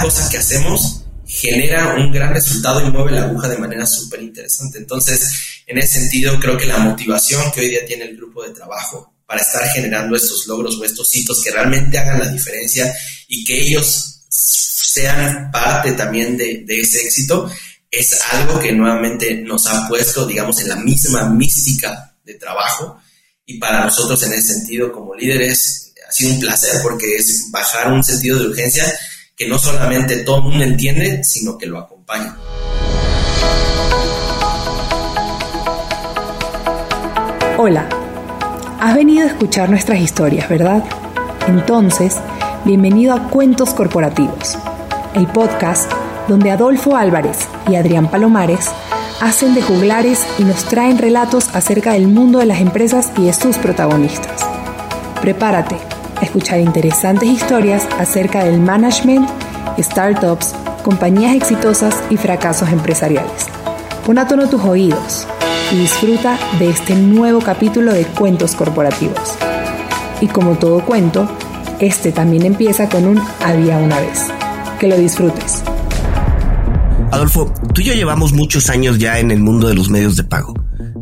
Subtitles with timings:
[0.00, 4.22] cada cosa que hacemos genera un gran resultado y mueve la aguja de manera súper
[4.22, 4.78] interesante.
[4.78, 8.50] Entonces, en ese sentido, creo que la motivación que hoy día tiene el grupo de
[8.50, 12.92] trabajo para estar generando estos logros o estos hitos que realmente hagan la diferencia
[13.28, 17.48] y que ellos sean parte también de, de ese éxito,
[17.90, 22.98] es algo que nuevamente nos ha puesto, digamos, en la misma mística de trabajo.
[23.46, 27.92] Y para nosotros en ese sentido, como líderes, ha sido un placer porque es bajar
[27.92, 28.84] un sentido de urgencia
[29.40, 32.36] que no solamente todo el mundo entiende, sino que lo acompaña.
[37.56, 37.88] Hola,
[38.78, 40.84] has venido a escuchar nuestras historias, ¿verdad?
[41.48, 42.18] Entonces,
[42.66, 44.58] bienvenido a Cuentos Corporativos,
[45.14, 45.90] el podcast
[46.28, 48.68] donde Adolfo Álvarez y Adrián Palomares
[49.22, 53.32] hacen de juglares y nos traen relatos acerca del mundo de las empresas y de
[53.32, 54.46] sus protagonistas.
[55.22, 55.78] Prepárate
[56.22, 59.28] escuchar interesantes historias acerca del management,
[59.78, 63.46] startups, compañías exitosas y fracasos empresariales.
[64.06, 65.26] Pon a tono tus oídos
[65.72, 69.36] y disfruta de este nuevo capítulo de Cuentos Corporativos.
[70.20, 71.28] Y como todo cuento,
[71.78, 74.26] este también empieza con un había una vez.
[74.78, 75.62] Que lo disfrutes.
[77.10, 80.24] Adolfo, tú y yo llevamos muchos años ya en el mundo de los medios de
[80.24, 80.54] pago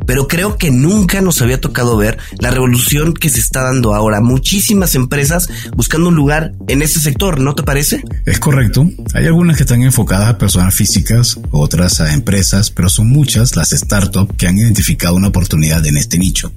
[0.08, 4.22] pero creo que nunca nos había tocado ver la revolución que se está dando ahora.
[4.22, 8.02] Muchísimas empresas buscando un lugar en este sector, ¿no te parece?
[8.24, 8.90] Es correcto.
[9.12, 13.68] Hay algunas que están enfocadas a personas físicas, otras a empresas, pero son muchas las
[13.68, 16.54] startups que han identificado una oportunidad en este nicho.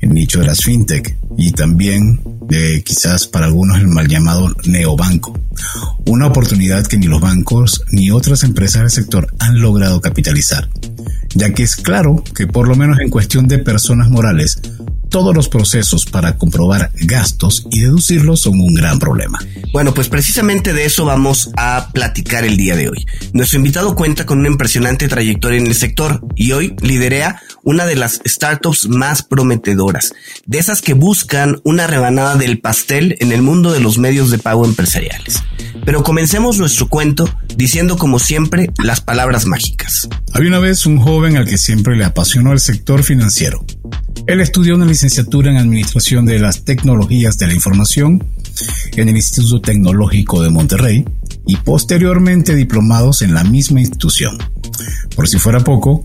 [0.00, 5.38] El nicho de las fintech y también de quizás para algunos el mal llamado neobanco.
[6.06, 10.70] Una oportunidad que ni los bancos ni otras empresas del sector han logrado capitalizar
[11.34, 14.60] ya que es claro que por lo menos en cuestión de personas morales,
[15.08, 19.38] todos los procesos para comprobar gastos y deducirlos son un gran problema.
[19.72, 23.06] Bueno, pues precisamente de eso vamos a platicar el día de hoy.
[23.32, 27.96] Nuestro invitado cuenta con una impresionante trayectoria en el sector y hoy liderea una de
[27.96, 30.12] las startups más prometedoras,
[30.44, 34.38] de esas que buscan una rebanada del pastel en el mundo de los medios de
[34.38, 35.42] pago empresariales.
[35.84, 40.08] Pero comencemos nuestro cuento diciendo como siempre las palabras mágicas.
[40.32, 43.64] Había una vez un joven al que siempre le apasionó el sector financiero.
[44.26, 48.24] Él estudió una licenciatura en Administración de las Tecnologías de la Información
[48.96, 51.04] en el Instituto Tecnológico de Monterrey
[51.46, 54.36] y posteriormente diplomados en la misma institución.
[55.14, 56.04] Por si fuera poco,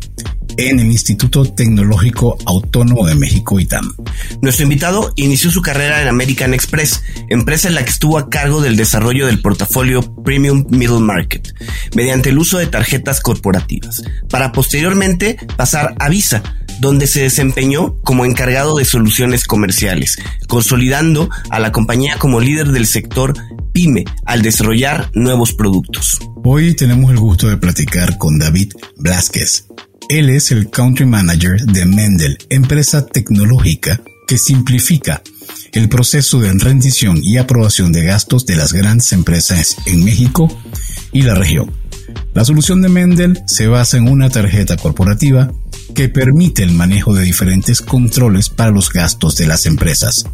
[0.58, 3.96] en el Instituto Tecnológico Autónomo de México, ITAM.
[4.42, 8.62] Nuestro invitado inició su carrera en American Express, empresa en la que estuvo a cargo
[8.62, 11.54] del desarrollo del portafolio Premium Middle Market,
[11.96, 16.44] mediante el uso de tarjetas corporativas, para posteriormente pasar a Visa,
[16.80, 20.18] donde se desempeñó como encargado de soluciones comerciales,
[20.48, 23.34] consolidando a la compañía como líder del sector
[23.72, 26.20] pyme al desarrollar nuevos productos.
[26.44, 29.68] Hoy tenemos el gusto de platicar con David Blasquez,
[30.12, 35.22] él es el Country Manager de Mendel, empresa tecnológica que simplifica
[35.72, 40.50] el proceso de rendición y aprobación de gastos de las grandes empresas en México
[41.14, 41.72] y la región.
[42.34, 45.54] La solución de Mendel se basa en una tarjeta corporativa
[45.96, 50.26] que permite el manejo de diferentes controles para los gastos de las empresas.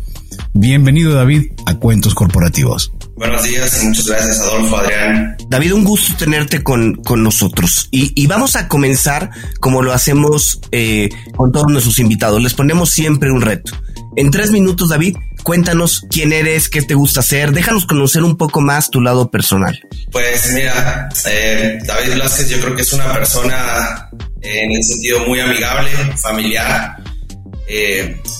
[0.53, 2.94] Bienvenido David a Cuentos Corporativos.
[3.17, 5.35] Buenos días y muchas gracias Adolfo, Adrián.
[5.50, 7.88] David, un gusto tenerte con, con nosotros.
[7.89, 12.44] Y, vamos a comenzar como lo hacemos eh, con todos nuestros invitados.
[12.44, 13.72] Les ponemos siempre un reto.
[14.17, 17.53] En tres minutos, David, cuéntanos quién eres, qué te gusta hacer.
[17.53, 19.79] Déjanos conocer un poco más tu lado personal.
[20.11, 24.09] Pues mira, eh, David Blasquez yo creo que es una persona
[24.44, 26.97] eh, en el sentido muy amigable, familiar.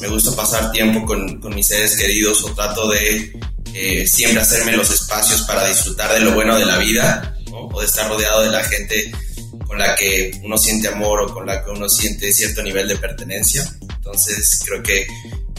[0.02, 3.34] me gusta pasar tiempo con, con mis seres queridos o trato de
[3.80, 7.86] eh, siempre hacerme los espacios para disfrutar de lo bueno de la vida, o de
[7.86, 9.12] estar rodeado de la gente
[9.68, 12.96] con la que uno siente amor o con la que uno siente cierto nivel de
[12.96, 13.72] pertenencia.
[13.82, 15.06] Entonces creo que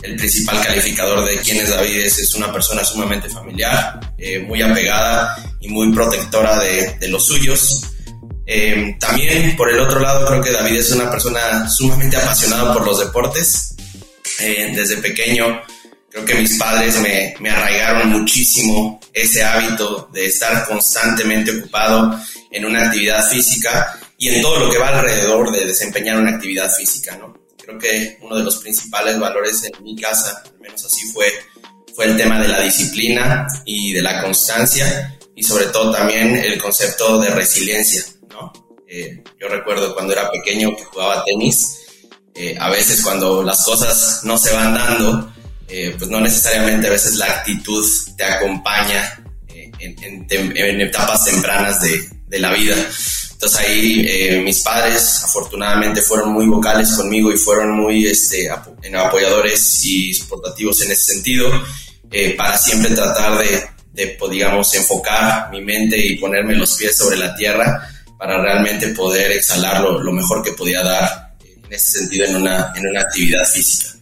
[0.02, 5.36] el principal calificador de quién es David es, una persona sumamente familiar, eh, muy apegada
[5.60, 7.82] y muy protectora de, los suyos.
[8.46, 12.84] Eh, también por el otro lado creo que David es una persona sumamente apasionada por
[12.84, 13.76] los deportes.
[14.38, 15.62] desde pequeño
[16.18, 22.18] Creo que mis padres me, me arraigaron muchísimo ese hábito de estar constantemente ocupado
[22.50, 26.74] en una actividad física y en todo lo que va alrededor de desempeñar una actividad
[26.74, 27.34] física, ¿no?
[27.62, 31.32] Creo que uno de los principales valores en mi casa, al menos así fue,
[31.94, 36.58] fue el tema de la disciplina y de la constancia y sobre todo también el
[36.58, 38.52] concepto de resiliencia, ¿no?
[38.88, 41.78] Eh, yo recuerdo cuando era pequeño que jugaba tenis,
[42.34, 45.32] eh, a veces cuando las cosas no se van dando,
[45.68, 47.84] eh, pues no necesariamente a veces la actitud
[48.16, 52.74] te acompaña eh, en, etapas tempranas de, la vida.
[53.32, 59.84] Entonces ahí eh, mis padres afortunadamente fueron muy vocales conmigo y fueron muy este, apoyadores
[59.84, 61.50] y soportativos en ese sentido
[62.36, 67.18] para siempre tratar de, de, pues, digamos, enfocar mi mente y ponerme los pies sobre
[67.18, 72.26] la tierra para realmente poder exhalar lo, lo mejor que podía dar en ese sentido
[72.26, 73.97] en una, en una actividad física.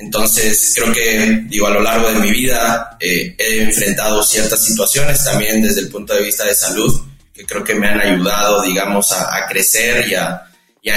[0.00, 5.22] Entonces, creo que, digo, a lo largo de mi vida eh, he enfrentado ciertas situaciones
[5.22, 7.02] también desde el punto de vista de salud,
[7.34, 10.46] que creo que me han ayudado, digamos, a, crecer y a,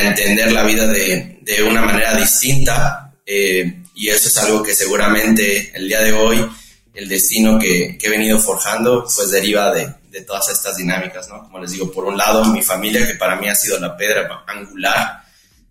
[0.02, 3.14] entender la vida de, de una manera distinta.
[3.26, 6.50] Eh, y eso es algo que seguramente el día de hoy,
[6.94, 11.44] el destino que, que he venido forjando, pues deriva de, de, todas estas dinámicas, ¿no?
[11.44, 14.46] Como les digo, por un lado, mi familia, que para mí ha sido la piedra
[14.48, 15.24] angular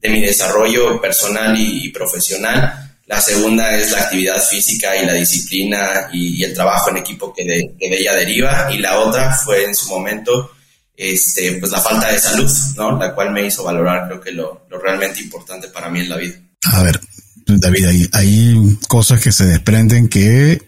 [0.03, 6.09] de mi desarrollo personal y profesional la segunda es la actividad física y la disciplina
[6.13, 8.69] y, el trabajo en equipo que de, ella deriva.
[8.73, 10.53] Y la otra fue en su momento
[10.97, 12.99] este, pues la falta de salud, ¿no?
[12.99, 16.35] La cual me hizo valorar creo que lo, realmente importante para mí en la vida.
[16.65, 17.01] A ver,
[17.47, 20.63] David, hay, hay cosas que se desprenden que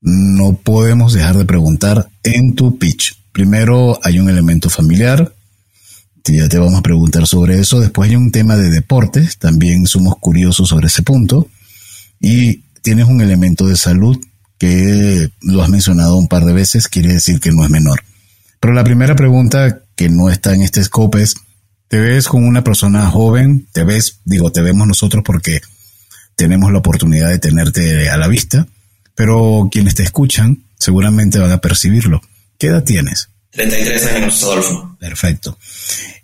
[0.00, 3.16] no podemos dejar de preguntar en tu pitch.
[3.32, 5.32] Primero hay un elemento familiar,
[6.32, 7.80] ya te vamos a preguntar sobre eso.
[7.80, 11.48] Después hay un tema de deportes, también somos curiosos sobre ese punto.
[12.20, 14.18] Y tienes un elemento de salud
[14.58, 18.02] que lo has mencionado un par de veces, quiere decir que no es menor.
[18.60, 21.34] Pero la primera pregunta que no está en este scope es,
[21.88, 23.66] ¿te ves con una persona joven?
[23.72, 25.60] ¿Te ves, digo, te vemos nosotros porque
[26.36, 28.66] tenemos la oportunidad de tenerte a la vista,
[29.14, 32.20] pero quienes te escuchan seguramente van a percibirlo.
[32.58, 33.28] ¿Qué edad tienes?
[33.54, 34.96] 33 años, Adolfo.
[34.98, 35.56] Perfecto.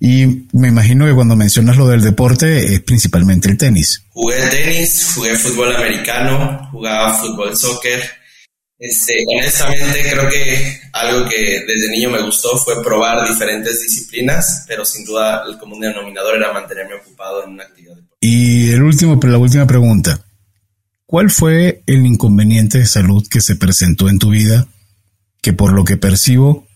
[0.00, 4.02] Y me imagino que cuando mencionas lo del deporte es principalmente el tenis.
[4.10, 8.02] Jugué tenis, jugué fútbol americano, jugaba fútbol soccer.
[8.78, 14.84] Este, honestamente creo que algo que desde niño me gustó fue probar diferentes disciplinas, pero
[14.84, 17.96] sin duda el común denominador era mantenerme ocupado en una actividad.
[18.20, 20.24] Y el último, la última pregunta.
[21.06, 24.66] ¿Cuál fue el inconveniente de salud que se presentó en tu vida
[25.42, 26.66] que por lo que percibo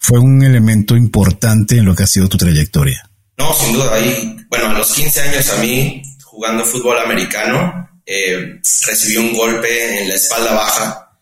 [0.00, 3.08] fue un elemento importante en lo que ha sido tu trayectoria.
[3.36, 3.92] No, sin duda.
[4.48, 10.08] Bueno, a los 15 años a mí, jugando fútbol americano, eh, recibí un golpe en
[10.08, 11.18] la espalda baja,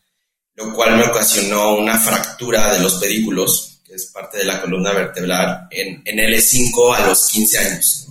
[0.55, 4.93] lo cual me ocasionó una fractura de los pedículos, que es parte de la columna
[4.93, 8.09] vertebral, en, en L5 a los 15 años.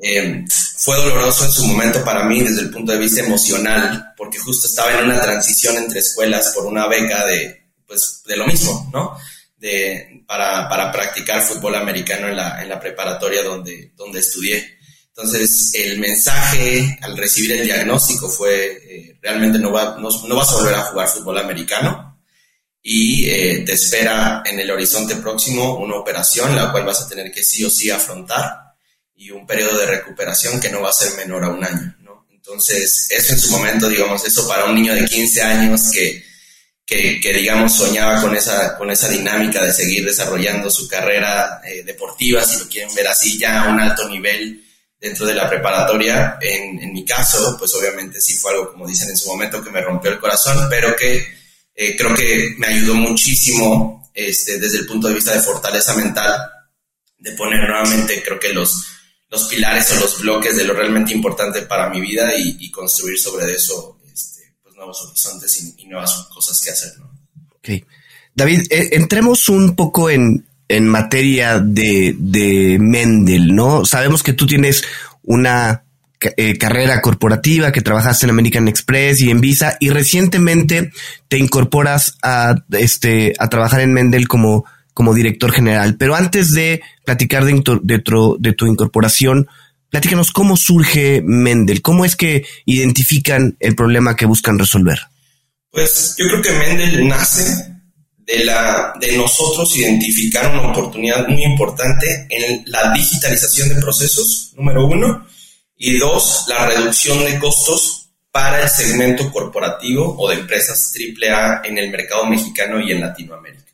[0.00, 0.44] Eh,
[0.78, 4.66] fue doloroso en su momento para mí desde el punto de vista emocional, porque justo
[4.66, 9.16] estaba en una transición entre escuelas por una beca de, pues, de lo mismo, ¿no?
[9.58, 14.78] De, para, para, practicar fútbol americano en la, en la preparatoria donde, donde estudié.
[15.08, 20.52] Entonces, el mensaje al recibir el diagnóstico fue, eh, realmente no, va, no, no, vas
[20.52, 22.20] a volver a jugar fútbol americano
[22.80, 27.32] y eh, te espera en el horizonte próximo una operación, la cual vas a tener
[27.32, 28.76] que sí o sí afrontar
[29.16, 31.96] y un periodo de recuperación que no va a ser menor a un año.
[32.02, 32.28] ¿no?
[32.30, 36.27] Entonces, eso en su momento, digamos, eso para un niño de 15 años que
[36.88, 42.42] que, digamos, soñaba con esa, con esa dinámica de seguir desarrollando su carrera eh, deportiva,
[42.42, 44.64] si lo quieren ver así, ya a un alto nivel
[44.98, 46.38] dentro de la preparatoria.
[46.40, 49.70] En, en, mi caso, pues obviamente sí fue algo, como dicen en su momento, que
[49.70, 51.26] me rompió el corazón, pero que
[51.74, 56.40] eh, creo que me ayudó muchísimo este, desde el punto de vista de fortaleza mental,
[57.18, 58.86] de poner nuevamente, creo que los,
[59.28, 63.18] los pilares o los bloques de lo realmente importante para mi vida y, y construir
[63.18, 63.97] sobre eso
[64.78, 66.92] nuevos horizontes y, nuevas cosas que hacer.
[68.34, 73.84] David, eh, entremos un poco en, en materia de, de, Mendel, ¿no?
[73.84, 74.84] Sabemos que tú tienes
[75.24, 75.82] una
[76.20, 80.92] eh, carrera corporativa, que trabajaste en American Express y en Visa, y recientemente
[81.26, 85.96] te incorporas a, este, a trabajar en Mendel como, como director general.
[85.96, 88.02] Pero antes de platicar de, de,
[88.38, 89.48] de tu incorporación,
[89.90, 94.98] Platícanos cómo surge Mendel, cómo es que identifican el problema que buscan resolver.
[95.70, 97.78] Pues yo creo que Mendel nace
[98.18, 104.86] de, la, de nosotros identificar una oportunidad muy importante en la digitalización de procesos, número
[104.86, 105.26] uno,
[105.76, 111.78] y dos, la reducción de costos para el segmento corporativo o de empresas AAA en
[111.78, 113.67] el mercado mexicano y en Latinoamérica.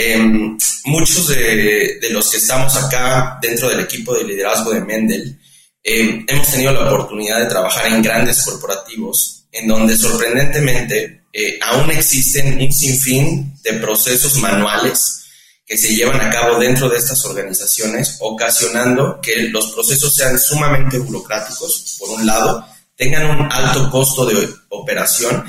[0.00, 5.36] Em, muchos de, los que estamos acá dentro del equipo de liderazgo de Mendel
[5.82, 11.90] em, hemos tenido la oportunidad de trabajar en grandes corporativos en donde sorprendentemente eh, aún
[11.90, 15.24] existen un sinfín de procesos manuales
[15.66, 20.98] que se llevan a cabo dentro de estas organizaciones, ocasionando que los procesos sean sumamente
[20.98, 22.64] burocráticos, por un lado,
[22.94, 25.44] tengan un alto costo de operación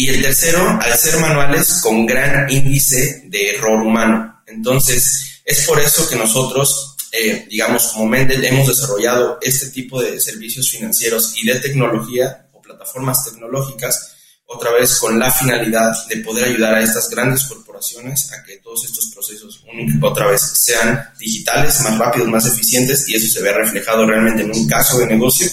[0.00, 4.42] Y el tercero, al ser manuales con gran índice de error humano.
[4.46, 10.20] Entonces, es por eso que nosotros, eh, digamos, como Mendel, hemos desarrollado este tipo de
[10.20, 14.14] servicios financieros y de tecnología o plataformas tecnológicas,
[14.46, 18.84] otra vez con la finalidad de poder ayudar a estas grandes corporaciones a que todos
[18.84, 19.64] estos procesos
[20.00, 24.54] otra vez sean digitales, más rápidos, más eficientes y eso se vea reflejado realmente en
[24.54, 25.50] un caso de negocio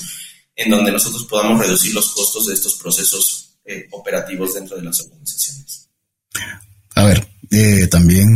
[0.56, 5.00] en donde nosotros podamos reducir los costos de estos procesos eh, operativos dentro de las
[5.02, 5.90] organizaciones.
[6.96, 8.28] A ver, eh, también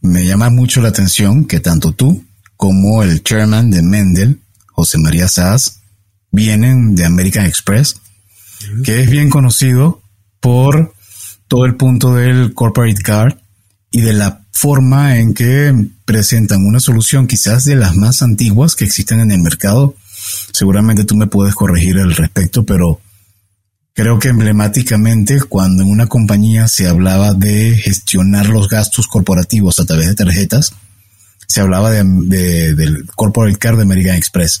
[0.00, 2.24] me llama mucho la atención que tanto tú
[2.56, 5.80] como el chairman de Mendel, José María Saaz,
[6.30, 7.96] vienen de American Express,
[8.84, 10.02] que es bien conocido
[10.40, 10.92] por
[11.46, 13.36] todo el punto del corporate card
[13.90, 15.72] y de la forma en que
[16.04, 19.94] presentan una solución quizás de las más antiguas que existen en el mercado.
[20.52, 23.00] Seguramente tú me puedes corregir al respecto, pero
[23.98, 29.86] creo que emblemáticamente cuando en una compañía se hablaba de gestionar los gastos corporativos a
[29.86, 30.72] través de tarjetas,
[31.48, 34.60] se hablaba de, del Corporate Card de American Express.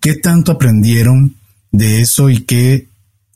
[0.00, 1.36] ¿Qué tanto aprendieron
[1.70, 2.86] de eso y qué,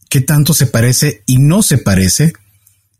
[0.08, 2.32] qué tanto se parece y no se parece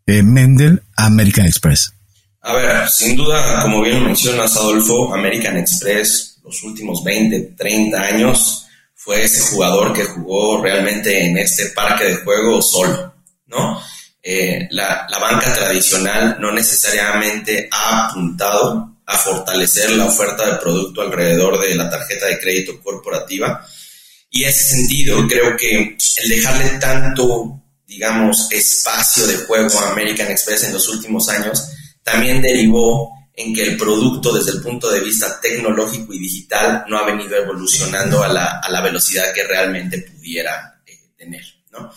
[0.07, 1.95] eh, Mendel a American Express?
[2.43, 8.66] A ver, sin duda, como bien mencionas, Adolfo, American Express, los últimos 20, 30 años,
[9.07, 13.15] fue ese jugador que jugó realmente en este parque de juego solo,
[13.47, 13.81] ¿no?
[14.21, 21.03] Eh, la, la banca tradicional no necesariamente ha apuntado a fortalecer la oferta de producto
[21.03, 23.65] alrededor de la tarjeta de crédito corporativa.
[24.29, 30.33] Y en ese sentido, creo que el dejarle tanto, digamos, espacio de juego a American
[30.33, 31.65] Express en los últimos años
[32.03, 36.97] también derivó en que el producto desde el punto de vista tecnológico y digital no
[36.97, 41.93] ha venido evolucionando a la, a la velocidad que realmente pudiera eh, tener, ¿no?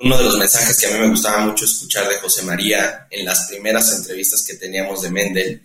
[0.00, 3.24] Uno de los mensajes que a mí me gustaba mucho escuchar de José María en
[3.24, 5.62] las primeras entrevistas que teníamos de Mendel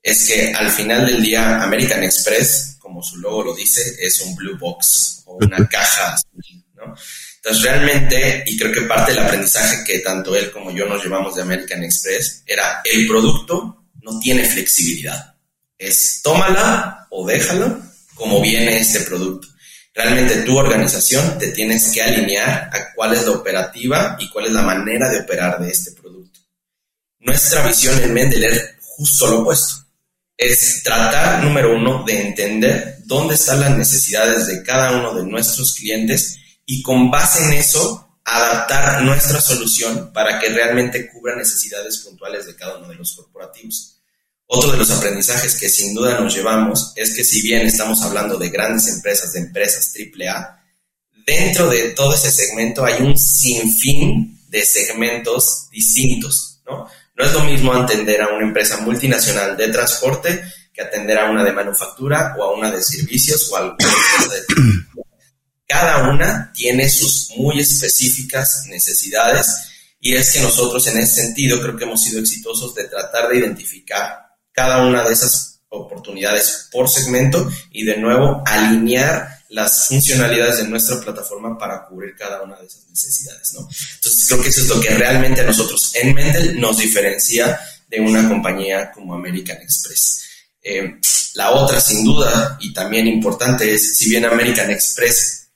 [0.00, 4.36] es que al final del día American Express, como su logo lo dice, es un
[4.36, 6.94] blue box o una caja azul, ¿no?
[7.36, 11.34] Entonces realmente, y creo que parte del aprendizaje que tanto él como yo nos llevamos
[11.34, 13.77] de American Express, era el producto
[14.08, 15.34] no tiene flexibilidad.
[15.76, 17.80] Es tómala o déjala
[18.14, 19.48] como viene este producto.
[19.94, 24.52] Realmente tu organización te tienes que alinear a cuál es la operativa y cuál es
[24.52, 26.40] la manera de operar de este producto.
[27.20, 29.84] Nuestra visión en Mendel es justo lo opuesto.
[30.36, 35.74] Es tratar, número uno, de entender dónde están las necesidades de cada uno de nuestros
[35.74, 42.46] clientes y con base en eso adaptar nuestra solución para que realmente cubra necesidades puntuales
[42.46, 43.97] de cada uno de los corporativos.
[44.50, 48.38] Otro de los aprendizajes que sin duda nos llevamos es que si bien estamos hablando
[48.38, 50.64] de grandes empresas, de empresas AAA,
[51.26, 56.88] dentro de todo ese segmento hay un sinfín de segmentos distintos, ¿no?
[57.14, 61.44] No es lo mismo atender a una empresa multinacional de transporte que atender a una
[61.44, 65.04] de manufactura o a una de servicios o a alguna empresa de
[65.66, 69.46] cada una tiene sus muy específicas necesidades
[70.00, 73.36] y es que nosotros en ese sentido creo que hemos sido exitosos de tratar de
[73.36, 74.27] identificar
[74.58, 81.00] cada una de esas oportunidades por segmento y de nuevo alinear las funcionalidades de nuestra
[81.00, 83.60] plataforma para cubrir cada una de esas necesidades, ¿no?
[83.60, 87.56] Entonces creo que eso es lo que realmente a nosotros en Mendel nos diferencia
[87.88, 90.24] de una compañía como American Express.
[90.60, 90.96] Eh,
[91.34, 95.50] la otra, sin duda, y también importante, es si bien American Express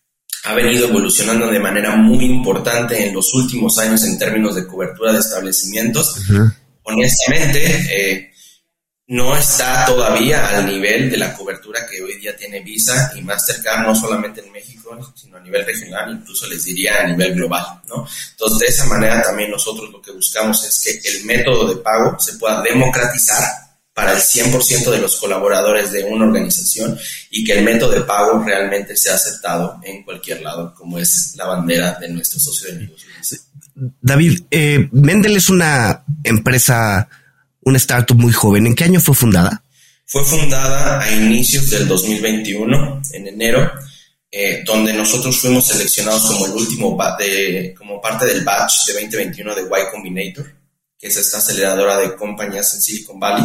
[0.44, 5.12] ha venido evolucionando de manera muy importante en los últimos años en términos de cobertura
[5.12, 6.14] de establecimientos.
[6.84, 8.31] Honestamente, eh,
[9.12, 13.86] no está todavía al nivel de la cobertura que hoy día tiene Visa y Mastercard,
[13.86, 18.08] no solamente en México, sino a nivel regional, incluso les diría a nivel global, ¿no?
[18.30, 22.18] Entonces, de esa manera también nosotros lo que buscamos es que el método de pago
[22.18, 23.44] se pueda democratizar
[23.92, 26.98] para el 100% de los colaboradores de una organización
[27.30, 31.44] y que el método de pago realmente sea aceptado en cualquier lado, como es la
[31.44, 33.12] bandera de nuestro socio de negocios.
[34.00, 37.08] David, eh, Mendel es una empresa,
[37.62, 38.66] una startup muy joven.
[38.66, 39.62] ¿En qué año fue fundada?
[40.06, 43.72] Fue fundada a inicios del 2021, en enero,
[44.30, 49.54] eh, donde nosotros fuimos seleccionados como el último, de, como parte del batch de 2021
[49.54, 50.52] de Y Combinator,
[50.98, 53.44] que es esta aceleradora de compañías en Silicon Valley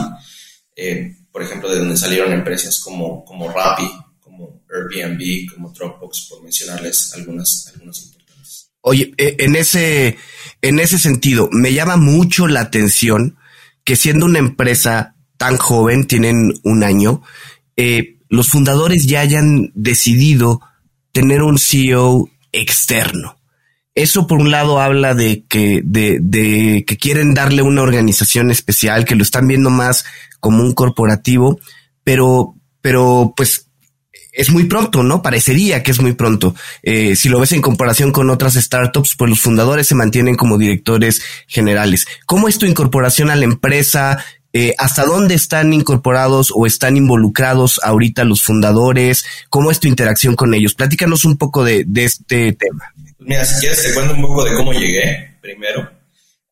[0.77, 6.43] eh, por ejemplo, de donde salieron empresas como, como Rappi, como Airbnb, como Dropbox, por
[6.43, 8.69] mencionarles algunas, algunas importantes.
[8.81, 10.17] Oye, eh, en ese,
[10.61, 13.36] en ese sentido, me llama mucho la atención
[13.87, 17.21] que siendo una empresa tan joven, tienen un año,
[17.77, 20.59] eh, los fundadores ya hayan decidido
[21.13, 23.37] tener un CEO externo.
[23.95, 29.05] Eso por un lado habla de que, de, de que quieren darle una organización especial,
[29.05, 30.03] que lo están viendo más
[30.41, 31.57] como un corporativo,
[32.03, 33.66] pero, pero pues
[34.37, 35.23] es muy pronto, ¿no?
[35.23, 36.55] Parecería que es muy pronto.
[36.83, 40.59] Eh, si lo ves en comparación con otras startups, pues los fundadores se mantienen como
[40.59, 42.05] directores generales.
[42.27, 44.23] ¿Cómo es tu incorporación a la empresa?
[44.53, 49.25] Eh, ¿Hasta dónde están incorporados o están involucrados ahorita los fundadores?
[49.49, 50.75] ¿Cómo es tu interacción con ellos?
[50.75, 52.93] Platícanos un poco de, este tema.
[53.17, 55.89] Mira, si quieres te cuento un poco de cómo llegué primero.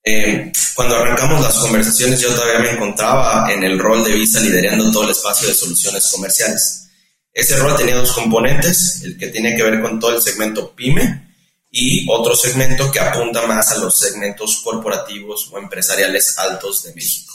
[0.04, 4.92] Eh, cuando arrancamos las conversaciones yo todavía me encontraba en el rol de Visa liderando
[4.92, 6.85] todo el espacio de soluciones comerciales.
[7.36, 11.36] Ese rol tenía dos componentes, el que tiene que ver con todo el segmento pyme
[11.70, 17.34] y otro segmento que apunta más a los segmentos corporativos o empresariales altos de México.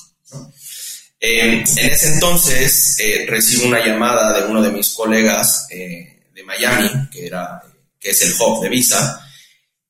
[1.20, 6.44] Eh, en ese entonces eh, recibo una llamada de uno de mis colegas eh, de
[6.44, 7.60] Miami, que, era,
[8.00, 9.28] que es el hub de Visa,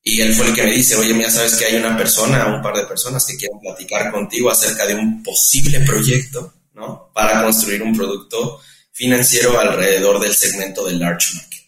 [0.03, 2.61] y él fue el que me dice, oye, mira, sabes que hay una persona, un
[2.61, 7.11] par de personas que quieren platicar contigo acerca de un posible proyecto, ¿no?
[7.13, 8.59] Para construir un producto
[8.91, 11.61] financiero alrededor del segmento del large market.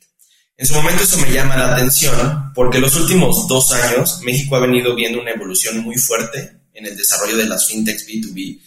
[0.56, 4.60] En su momento eso me llama la atención porque los últimos dos años México ha
[4.60, 8.62] venido viendo una evolución muy fuerte en el desarrollo de las fintechs B2B,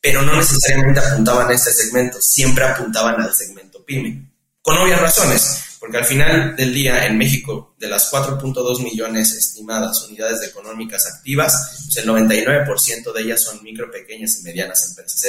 [0.00, 5.76] pero no necesariamente apuntaban a este segmento, siempre apuntaban al segmento pyme, con obvias razones,
[5.80, 11.82] porque al final del día en México, de las 4.2 millones estimadas unidades económicas activas,
[11.84, 15.24] pues el 99% de ellas son micro, pequeñas y medianas empresas.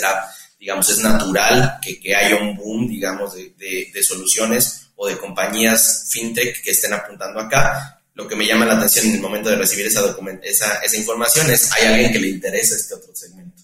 [0.63, 3.53] Digamos, es natural que, que haya un boom, digamos, de,
[3.93, 8.01] de, soluciones o de compañías fintech que estén apuntando acá.
[8.13, 11.51] Lo que me llama la atención en el momento de recibir esa, esa, esa información
[11.51, 13.61] es, hay alguien que le interesa este otro segmento.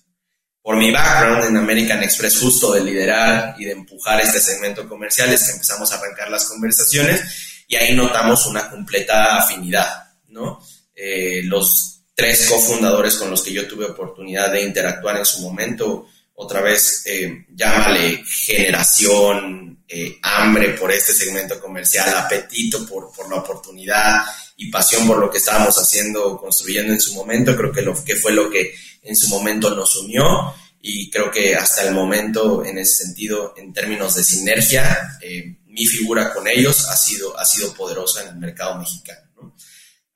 [0.62, 5.32] Por mi background en American Express, justo de liderar y de empujar este segmento comercial,
[5.32, 10.62] es que empezamos a arrancar las conversaciones y ahí notamos una completa afinidad, ¿no?
[10.94, 16.10] Eh, los tres cofundadores con los que yo tuve oportunidad de interactuar en su momento,
[16.41, 23.42] otra vez, eh, llámale generación, eh, hambre por este segmento comercial, apetito por, por, la
[23.42, 24.24] oportunidad
[24.55, 28.16] y pasión por lo que estábamos haciendo, construyendo en su momento, creo que, lo, que
[28.16, 32.77] fue lo que en su momento nos unió y creo que hasta el momento, en
[32.77, 37.74] ese sentido, en términos de sinergia, eh, mi figura con ellos ha sido, ha sido
[37.74, 39.28] poderosa en el mercado mexicano.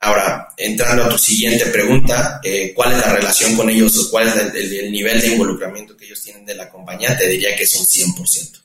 [0.04, 4.28] Ahora, entrando a tu siguiente pregunta, eh, ¿cuál es la relación con ellos o cuál
[4.28, 7.18] es el, nivel de involucramiento que ellos tienen de la compañía?
[7.18, 8.62] Te diría que es un 100%.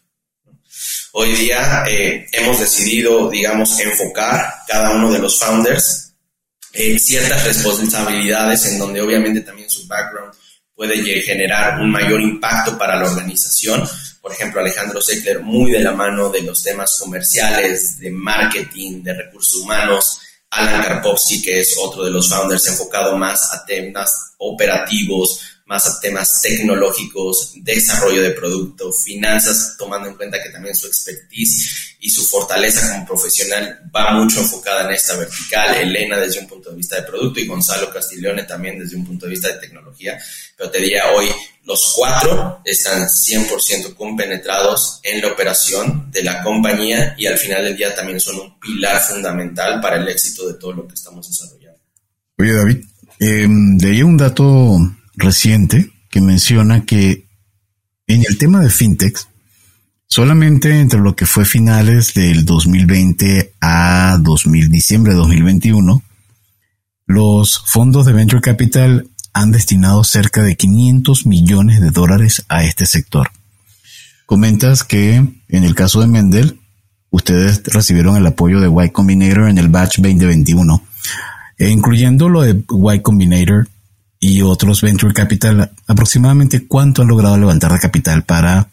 [1.13, 6.13] Hoy día eh, hemos decidido, digamos, enfocar cada uno de los founders
[6.73, 10.35] eh, ciertas responsabilidades en donde obviamente también su background
[10.75, 13.89] puede generar un mayor impacto para la organización.
[14.21, 19.15] Por ejemplo, Alejandro Seckler, muy de la mano de los temas comerciales, de marketing, de
[19.15, 25.58] recursos humanos, Alan Karpovsky, que es otro de los founders enfocado más a temas operativos,
[25.69, 31.97] más a temas tecnológicos, desarrollo de producto, finanzas, tomando en cuenta que también su expertise
[32.01, 35.75] y su fortaleza como profesional va mucho enfocada en esta vertical.
[35.77, 39.27] Elena desde un punto de vista de producto y Gonzalo Castiglione también desde un punto
[39.27, 40.19] de vista de tecnología.
[40.57, 41.29] Pero te diría hoy,
[41.65, 47.77] los cuatro están 100% compenetrados en la operación de la compañía y al final del
[47.77, 51.79] día también son un pilar fundamental para el éxito de todo lo que estamos desarrollando.
[52.39, 52.85] Oye David,
[53.21, 53.49] eh,
[53.83, 54.79] leí un dato
[55.19, 57.27] reciente que menciona que
[58.07, 59.19] en el tema de fintech,
[60.07, 66.03] solamente entre lo que fue finales del 2020 a 2000, diciembre de 2021,
[67.07, 72.87] los fondos de Venture Capital han destinado cerca de 500 millones de dólares a este
[72.87, 73.31] sector.
[74.27, 76.61] Comentas que en el caso de Mendel,
[77.11, 80.83] ustedes recibieron el apoyo de Y Combinator en el batch 2021.
[81.59, 83.69] E incluyendo lo de Y Combinator,
[84.21, 88.69] y otros venture capital, aproximadamente cuánto han logrado levantar de capital para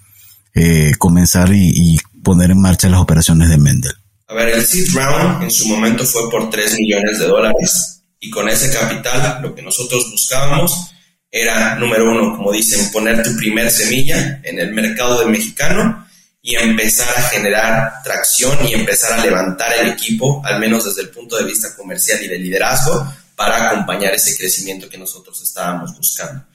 [0.54, 3.94] eh, comenzar y, poner en marcha las operaciones de Mendel?
[4.28, 8.32] A ver, el seed round en su momento fue por 3 millones de dólares y
[8.32, 10.92] con ese capital lo que nosotros buscábamos
[11.30, 16.08] era, número uno, como dicen, poner tu primer semilla en el mercado mexicano
[16.42, 21.10] y empezar a generar tracción y empezar a levantar el equipo, al menos desde el
[21.10, 23.06] punto de vista comercial y de liderazgo,
[23.36, 26.46] para acompañar ese crecimiento que nosotros estábamos buscando.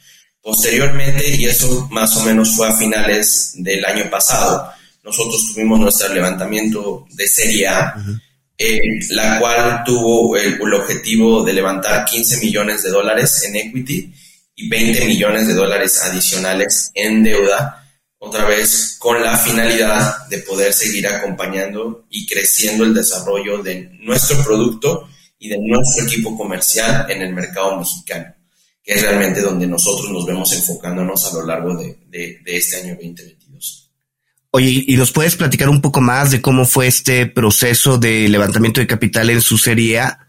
[0.43, 4.73] Posteriormente, y eso más o menos fue a finales del año pasado,
[5.05, 7.95] nosotros tuvimos nuestro levantamiento de Serie A,
[8.57, 14.13] eh, la cual tuvo el, el, objetivo de levantar 15 millones de dólares en equity
[14.55, 17.87] y 20 millones de dólares adicionales en deuda,
[18.19, 24.43] otra vez con la finalidad de poder seguir acompañando y creciendo el desarrollo de nuestro
[24.45, 25.09] producto
[25.41, 28.27] y de nuestro equipo comercial en el mercado mexicano,
[28.85, 33.91] que es realmente donde nosotros nos vemos enfocándonos a lo largo de, este año 2022.
[34.53, 38.81] Oye, ¿y nos puedes platicar un poco más de cómo fue este proceso de levantamiento
[38.81, 40.29] de capital en su serie A?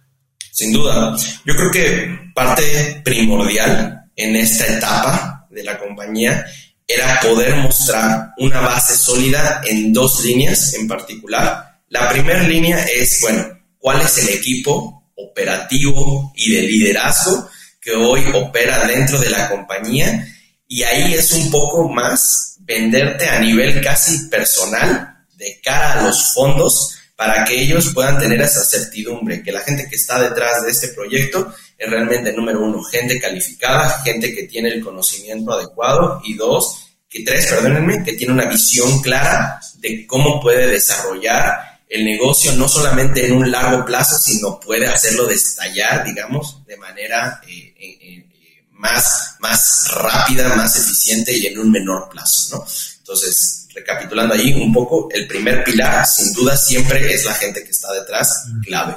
[0.52, 6.46] Sin duda, yo creo que parte primordial en esta etapa de la compañía
[6.88, 11.82] era poder mostrar una base sólida en dos líneas en particular.
[11.90, 13.46] La primera línea es, bueno,
[13.78, 20.28] cuál es el equipo operativo y de liderazgo que hoy opera dentro de la compañía.
[20.68, 26.34] Y ahí es un poco más venderte a nivel casi personal de cara a los
[26.34, 30.72] fondos para que ellos puedan tener esa certidumbre, que la gente que está detrás de
[30.72, 36.36] este proyecto es realmente, número uno, gente calificada, gente que tiene el conocimiento adecuado y
[36.36, 42.54] dos, que tres, perdónenme, que tiene una visión clara de cómo puede desarrollar el negocio
[42.54, 47.98] no solamente en un largo plazo, sino puede hacerlo destallar, digamos, de manera eh, eh,
[48.02, 48.26] eh,
[48.72, 52.66] más, más rápida, más eficiente y en un menor plazo, ¿no?
[53.00, 57.72] Entonces, recapitulando ahí un poco, el primer pilar, sin duda, siempre es la gente que
[57.72, 58.96] está detrás, clave.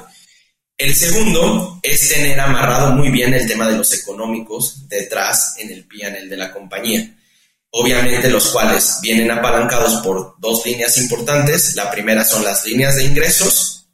[0.77, 5.83] El segundo es tener amarrado muy bien el tema de los económicos detrás en el
[5.83, 7.13] PNL de la compañía
[7.77, 11.75] obviamente los cuales vienen apalancados por dos líneas importantes.
[11.75, 13.87] La primera son las líneas de ingresos,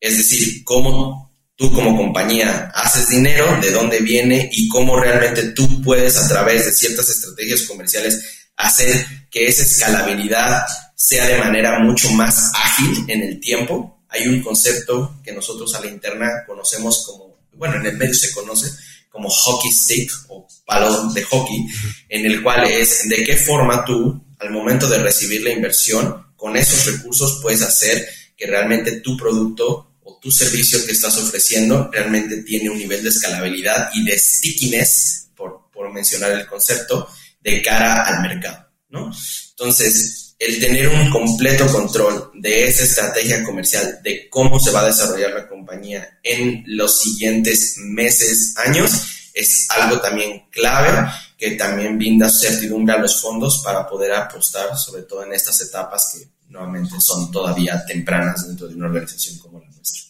[0.00, 5.82] es decir, cómo tú como compañía haces dinero, de dónde viene y cómo realmente tú
[5.82, 12.10] puedes a través de ciertas estrategias comerciales hacer que esa escalabilidad sea de manera mucho
[12.12, 14.00] más ágil en el tiempo.
[14.08, 18.32] Hay un concepto que nosotros a la interna conocemos como, bueno, en el medio se
[18.32, 18.70] conoce
[19.10, 21.66] como hockey stick o palo de hockey,
[22.08, 26.56] en el cual es de qué forma tú, al momento de recibir la inversión, con
[26.56, 32.42] esos recursos puedes hacer que realmente tu producto o tu servicio que estás ofreciendo realmente
[32.42, 37.08] tiene un nivel de escalabilidad y de stickiness, por, por mencionar el concepto,
[37.40, 39.10] de cara al mercado, ¿no?
[39.50, 44.86] Entonces, el tener un completo control de esa estrategia comercial, de cómo se va a
[44.86, 52.28] desarrollar la compañía en los siguientes meses, años, es algo también clave que también brinda
[52.30, 57.30] certidumbre a los fondos para poder apostar, sobre todo en estas etapas que nuevamente son
[57.30, 60.02] todavía tempranas dentro de una organización como la nuestra.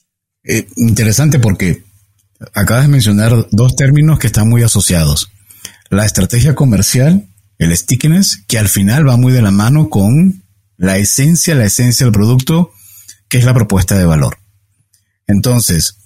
[0.44, 1.82] Eh, interesante porque
[2.54, 5.28] acabas de mencionar dos términos que están muy asociados.
[5.90, 7.28] La estrategia comercial
[7.58, 10.42] el stickiness, que al final va muy de la mano con
[10.76, 12.70] la esencia, la esencia del producto,
[13.28, 14.38] que es la propuesta de valor.
[15.26, 15.96] Entonces,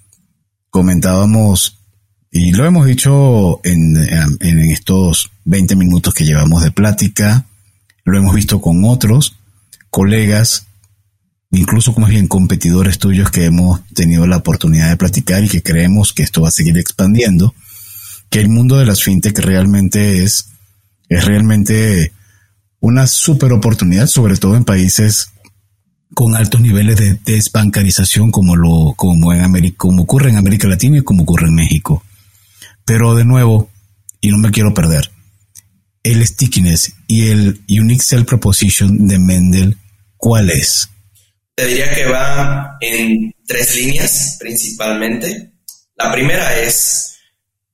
[0.71, 1.79] comentábamos,
[2.31, 3.97] y lo hemos dicho en,
[4.71, 7.47] estos 20 minutos que llevamos de plática,
[8.05, 9.37] lo hemos visto con otros
[9.91, 10.67] colegas,
[11.51, 16.13] incluso como bien competidores tuyos que hemos tenido la oportunidad de platicar y que creemos
[16.13, 17.55] que esto va a seguir expandiendo,
[18.31, 20.47] que el mundo de las fintech realmente es
[21.11, 22.13] es realmente
[22.79, 25.33] una super oportunidad, sobre todo en países
[26.15, 31.03] con altos niveles de desbancarización como lo como en como ocurre en América Latina y
[31.03, 32.03] como ocurre en México.
[32.85, 33.71] Pero de nuevo,
[34.21, 35.11] y no me quiero perder,
[36.03, 39.77] el stickiness y el unique sell proposition de Mendel,
[40.17, 40.89] ¿cuál es?
[41.55, 45.51] Te diría que va en tres líneas principalmente.
[45.97, 47.10] La primera es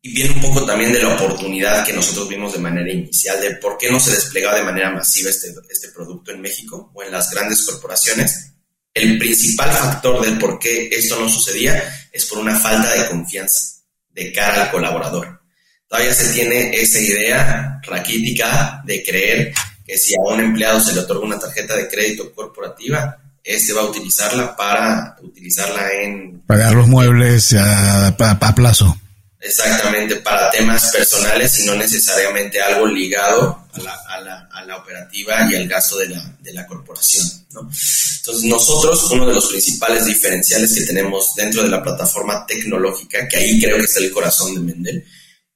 [0.07, 3.57] y viene un poco también de la oportunidad que nosotros vimos de manera inicial de
[3.57, 7.11] por qué no se desplegaba de manera masiva este, este producto en México o en
[7.11, 8.53] las grandes corporaciones.
[8.95, 13.83] El principal factor del por qué esto no sucedía es por una falta de confianza
[14.11, 15.41] de cara al colaborador.
[15.89, 19.53] Todavía se tiene esa idea raquítica de creer
[19.85, 23.81] que si a un empleado se le otorga una tarjeta de crédito corporativa, este va
[23.81, 26.43] a utilizarla para utilizarla en...
[26.43, 28.97] Pagar los muebles a, a plazo.
[29.47, 33.81] Exactamente, para temas personales y no necesariamente algo ligado a
[34.21, 36.09] la, a la, operativa y al gasto de
[36.53, 37.25] la, corporación.
[37.49, 43.37] Entonces, nosotros, uno de los principales diferenciales que tenemos dentro de la plataforma tecnológica, que
[43.37, 45.05] ahí creo que está el corazón de Mendel,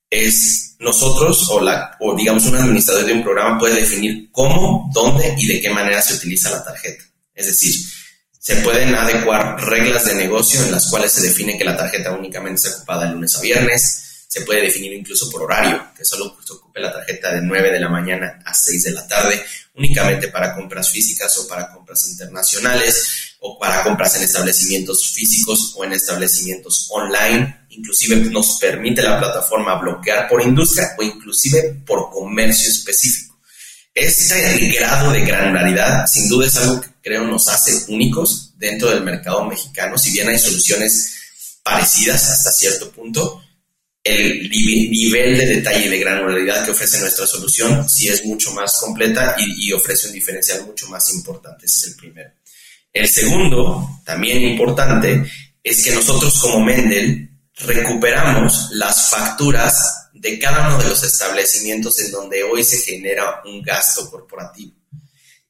[0.09, 5.35] es nosotros o, la, o digamos un administrador de un programa puede definir cómo, dónde
[5.37, 7.05] y de qué manera se utiliza la tarjeta.
[7.35, 7.75] Es decir,
[8.41, 12.63] se pueden adecuar reglas de negocio en las cuales se define que la tarjeta únicamente
[12.63, 14.25] se ocupada de lunes a viernes.
[14.29, 17.81] Se puede definir incluso por horario, que solo se ocupe la tarjeta de 9 de
[17.81, 23.35] la mañana a 6 de la tarde, únicamente para compras físicas o para compras internacionales
[23.41, 27.67] o para compras en establecimientos físicos o en establecimientos online.
[27.69, 33.39] Inclusive nos permite la plataforma bloquear por industria o inclusive por comercio específico.
[33.93, 39.03] Este grado de granularidad sin duda es algo que creo nos hace únicos dentro del
[39.03, 43.43] mercado mexicano, si bien hay soluciones parecidas hasta cierto punto.
[44.03, 48.79] El nivel de detalle y de granularidad que ofrece nuestra solución sí es mucho más
[48.81, 51.67] completa y, y ofrece un diferencial mucho más importante.
[51.67, 52.31] Ese es el primero.
[52.93, 55.25] El segundo, también importante,
[55.63, 62.11] es que nosotros como Mendel recuperamos las facturas de cada uno de los establecimientos en
[62.11, 64.73] donde hoy se genera un gasto corporativo.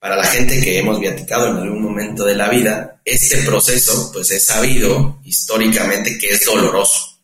[0.01, 4.31] Para la gente que hemos viaticado en algún momento de la vida, este proceso pues
[4.31, 7.19] es sabido históricamente que es doloroso.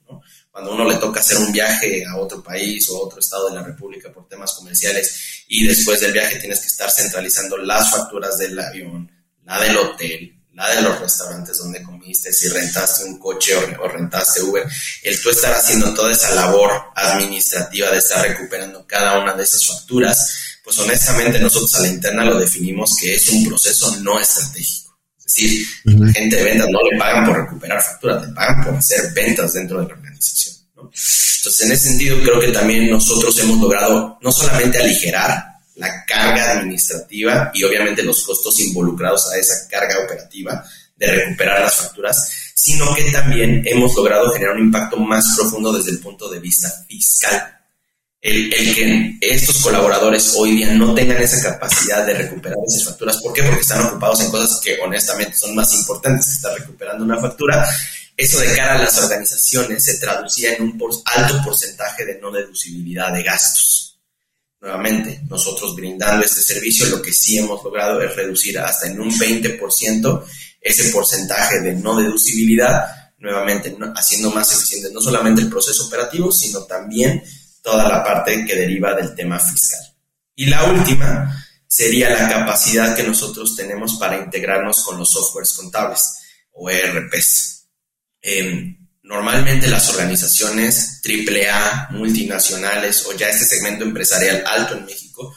[0.51, 3.55] Cuando uno le toca hacer un viaje a otro país o a otro estado de
[3.55, 8.37] la República por temas comerciales y después del viaje tienes que estar centralizando las facturas
[8.37, 9.11] del avión,
[9.45, 14.43] la del hotel, la de los restaurantes donde comiste, si rentaste un coche o, rentaste
[14.43, 14.67] Uber,
[15.03, 19.67] el tú estar haciendo toda esa labor administrativa de estar recuperando cada una de esas
[19.67, 24.99] facturas, pues honestamente nosotros a la interna lo definimos que es un proceso no estratégico.
[25.17, 28.75] Es decir, la gente de ventas no le pagan por recuperar facturas, le pagan por
[28.75, 30.57] hacer ventas dentro de la organización.
[30.77, 35.45] Entonces, en ese sentido, creo que también nosotros hemos logrado no solamente aligerar
[35.77, 40.65] la carga administrativa y obviamente los costos involucrados a esa carga operativa
[40.97, 45.93] de recuperar las facturas, sino que también hemos logrado generar un impacto más profundo desde
[45.93, 47.56] el punto de vista fiscal.
[48.21, 53.19] El, que estos colaboradores hoy día no tengan esa capacidad de recuperar esas facturas.
[53.19, 53.43] ¿Por qué?
[53.43, 57.69] Porque están ocupados en cosas que honestamente son más importantes que estar recuperando una factura.
[58.17, 63.13] Eso de cara a las organizaciones se traducía en un alto porcentaje de no deducibilidad
[63.13, 63.99] de gastos.
[64.61, 69.11] Nuevamente, nosotros brindando este servicio, lo que sí hemos logrado es reducir hasta en un
[69.11, 70.25] 20%
[70.61, 76.65] ese porcentaje de no deducibilidad, nuevamente haciendo más eficiente no solamente el proceso operativo, sino
[76.65, 77.23] también
[77.67, 79.81] toda la parte que deriva del tema fiscal.
[80.37, 86.15] Y la última sería la capacidad que nosotros tenemos para integrarnos con los softwares contables
[86.53, 87.67] o ERPs.
[88.23, 95.33] Em, Normalmente las organizaciones AAA, multinacionales o ya este segmento empresarial alto en México,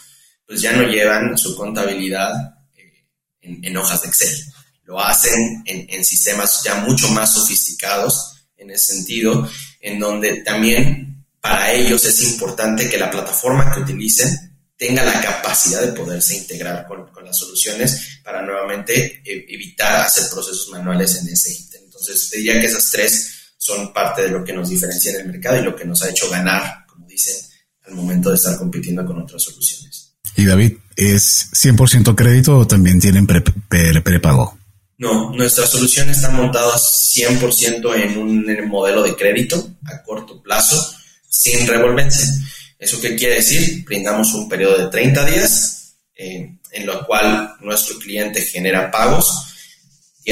[0.48, 2.32] pues ya no llevan su contabilidad
[2.76, 3.06] eh,
[3.42, 4.44] en, hojas de Excel.
[4.86, 9.48] Lo hacen en, en sistemas ya mucho más sofisticados en ese sentido,
[9.82, 11.09] en donde también
[11.42, 14.30] para ellos es importante que la plataforma que utilicen
[14.78, 20.30] tenga la capacidad de poderse integrar con, con las soluciones para nuevamente eh, evitar hacer
[20.32, 21.82] procesos manuales en ese ítem.
[21.84, 25.60] Entonces, diría que esas tres son parte de lo que nos diferencia en el mercado
[25.60, 27.36] y lo que nos ha hecho ganar, como dicen,
[27.86, 30.14] al momento de estar compitiendo con otras soluciones.
[30.38, 34.60] Y David, ¿es 100% crédito o también tienen prepago?
[35.00, 40.94] no, nuestra solución está montada 100% en un modelo de crédito a corto plazo,
[41.30, 42.28] sin revolvencia.
[42.78, 43.86] ¿Eso qué quiere decir?
[43.86, 49.50] Brindamos un periodo de 30 días eh, en lo cual nuestro cliente genera pagos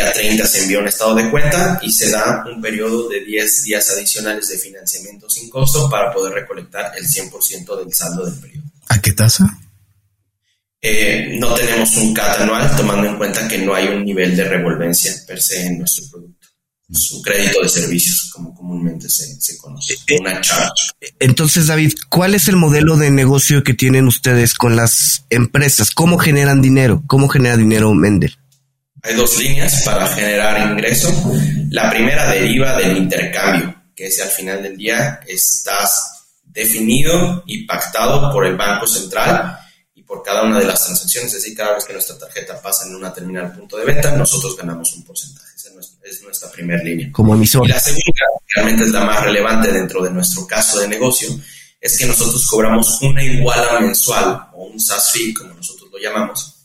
[0.02, 3.64] a 30 se envía un estado de cuenta y se da un periodo de 10
[3.64, 8.66] días adicionales de financiamiento sin costo para poder recolectar el 100% del saldo del periodo.
[8.90, 9.60] ¿A qué tasa?
[10.82, 14.44] Eh, no tenemos un CAT anual, tomando en cuenta que no hay un nivel de
[14.44, 16.27] revolvencia per se en nuestro producto.
[16.90, 20.92] Es un crédito de servicios, como comúnmente se, se conoce, eh, una charge.
[21.20, 25.92] Entonces, David, ¿cuál es el modelo de negocio que tienen ustedes con las empresas?
[25.92, 27.04] ¿Cómo generan dinero?
[27.08, 28.38] ¿Cómo genera dinero Mendel?
[29.04, 31.10] Hay dos líneas para generar ingreso.
[31.72, 38.32] La primera deriva del intercambio, que es al final del día estás definido y pactado
[38.32, 39.60] por el Banco Central
[39.94, 41.34] y por cada una de las transacciones.
[41.34, 44.56] Es decir, cada vez que nuestra tarjeta pasa en una terminal punto de venta, nosotros
[44.58, 45.47] ganamos un porcentaje.
[46.04, 47.12] Es nuestra primera línea.
[47.12, 47.66] Como emisor.
[47.66, 48.22] Y la segunda,
[48.56, 51.30] realmente es la más relevante dentro de nuestro caso de negocio,
[51.80, 56.56] es que nosotros cobramos una iguala mensual o un SaaS fee, como nosotros lo llamamos,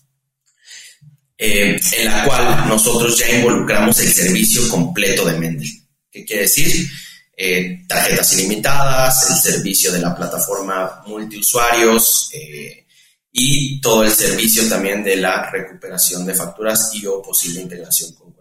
[1.36, 5.68] eh, en la cual nosotros ya involucramos el servicio completo de Mendel.
[6.10, 6.88] ¿Qué quiere decir?
[7.36, 12.86] Eh, tarjetas ilimitadas, el servicio de la plataforma multiusuarios eh,
[13.32, 18.31] y todo el servicio también de la recuperación de facturas y o posible integración con.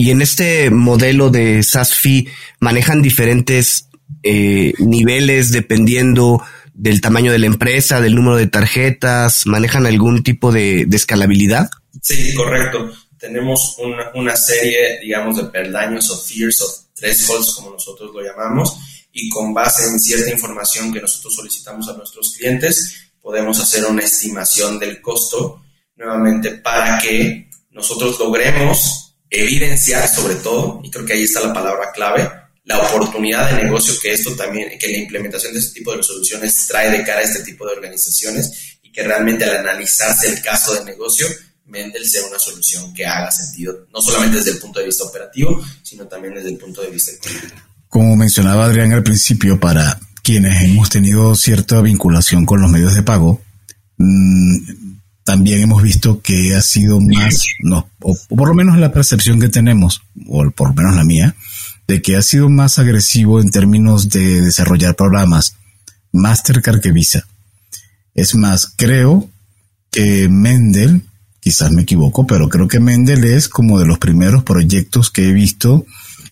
[0.00, 2.28] Y en este modelo de SaaS Fee
[2.60, 3.88] manejan diferentes
[4.22, 6.40] niveles dependiendo
[6.72, 11.68] del tamaño de la empresa, del número de tarjetas, manejan algún tipo de escalabilidad.
[12.00, 12.92] Sí, correcto.
[13.18, 18.76] Tenemos una, una serie, digamos, de peldaños o tiers o thresholds, como nosotros lo llamamos,
[19.10, 24.04] y con base en cierta información que nosotros solicitamos a nuestros clientes, podemos hacer una
[24.04, 25.64] estimación del costo,
[25.96, 31.90] nuevamente, para que nosotros logremos evidenciar sobre todo, y creo que ahí está la palabra
[31.92, 32.28] clave,
[32.64, 36.66] la oportunidad de negocio que esto también, que la implementación de este tipo de soluciones
[36.66, 40.74] trae de cara a este tipo de organizaciones y que realmente al analizarse el caso
[40.74, 41.26] de negocio
[41.68, 45.62] Mendel sea una solución que haga sentido, no solamente desde el punto de vista operativo,
[45.82, 47.56] sino también desde el punto de vista económico.
[47.88, 53.02] Como mencionaba Adrián al principio, para quienes hemos tenido cierta vinculación con los medios de
[53.02, 53.40] pago,
[53.98, 54.97] mm,
[55.28, 59.50] también hemos visto que ha sido más, no, o, por lo menos la percepción que
[59.50, 61.34] tenemos, o por lo menos la mía,
[61.86, 65.56] de que ha sido más agresivo en términos de desarrollar programas
[66.12, 67.26] Mastercard que Visa.
[68.14, 69.28] Es más, creo
[69.90, 71.02] que Mendel,
[71.40, 75.32] quizás me equivoco, pero creo que Mendel es como de los primeros proyectos que he
[75.34, 75.84] visto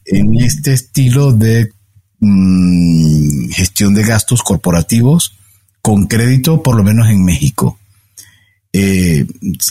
[0.07, 1.71] en este estilo de
[2.21, 5.37] mm, gestión de gastos corporativos
[5.83, 7.79] con crédito, por lo menos en México.
[8.79, 9.27] Eh,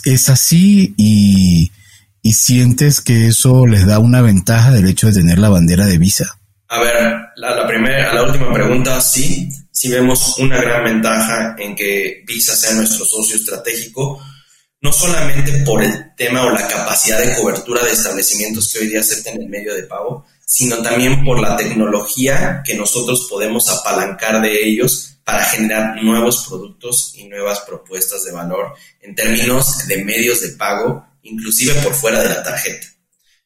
[0.05, 1.71] es así y,
[2.33, 6.39] sientes que eso les da una ventaja del hecho de tener la bandera de Visa.
[6.69, 12.23] A ver, la, primera, la última pregunta, sí, sí vemos una gran ventaja en que
[12.25, 14.19] Visa sea nuestro socio estratégico,
[14.81, 19.01] no solamente por el tema o la capacidad de cobertura de establecimientos que hoy día
[19.01, 24.67] aceptan el medio de pago, sino también por la tecnología que nosotros podemos apalancar de
[24.67, 30.49] ellos para generar nuevos productos y nuevas propuestas de valor en términos de medios de
[30.49, 32.87] pago, inclusive por fuera de la tarjeta.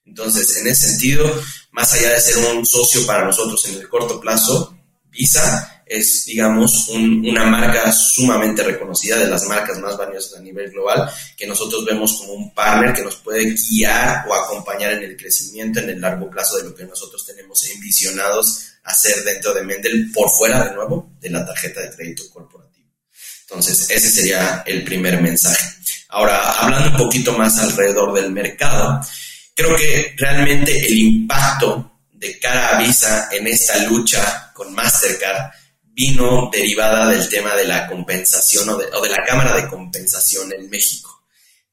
[0.06, 4.20] Entonces, en ese sentido, más allá de ser un socio para nosotros en el corto
[4.20, 4.76] plazo,
[5.10, 11.10] Visa es, digamos, una marca sumamente reconocida, de las marcas más valiosas a nivel global,
[11.36, 15.80] que nosotros vemos como un partner que nos puede guiar o acompañar en el crecimiento
[15.80, 20.30] en el largo plazo de lo que nosotros tenemos envisionados hacer dentro de Mendel, por
[20.30, 22.88] fuera, de nuevo, de la tarjeta de crédito corporativo.
[23.42, 25.66] Entonces, ese sería el primer mensaje.
[26.10, 29.00] Ahora, hablando un poquito más alrededor del mercado,
[29.56, 35.52] creo que realmente el impacto de cara a Visa en esta lucha con Mastercard
[35.84, 41.19] vino derivada del tema de la compensación o de, la Cámara de Compensación en México.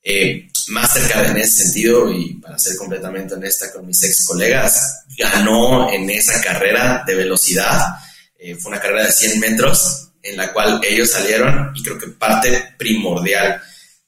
[0.09, 5.91] Eh, Mastercard en ese sentido, y para ser completamente honesta con mis ex colegas, ganó
[5.91, 7.97] en esa carrera de velocidad.
[8.39, 12.07] Eh, fue una carrera de 100 metros en la cual ellos salieron y creo que
[12.07, 13.61] parte primordial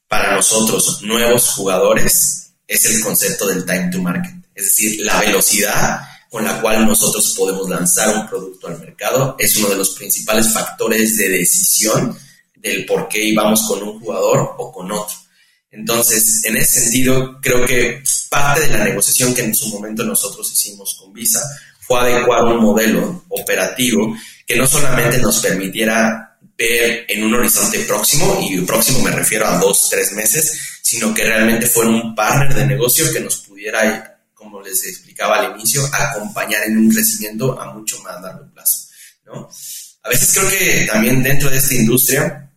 [0.07, 4.35] para nosotros, nuevos jugadores, es el concepto del time to market.
[4.55, 9.35] Es decir, la velocidad con la cual nosotros podemos lanzar un producto al mercado.
[9.37, 12.17] Es uno de los principales factores de decisión
[12.55, 15.15] del por qué íbamos con un jugador o con otro.
[15.71, 20.51] Entonces, en ese sentido, creo que parte de la negociación que en su momento nosotros
[20.51, 21.41] hicimos con Visa
[21.79, 28.39] fue adecuar un modelo operativo que no solamente nos permitiera ver en un horizonte próximo,
[28.41, 32.65] y próximo me refiero a dos, tres meses, sino que realmente fuera un partner de
[32.65, 38.01] negocio que nos pudiera como les explicaba al inicio, acompañar en un crecimiento a mucho
[38.01, 38.87] más largo plazo,
[39.25, 39.49] ¿no?
[40.01, 42.49] A veces creo que también dentro de esta industria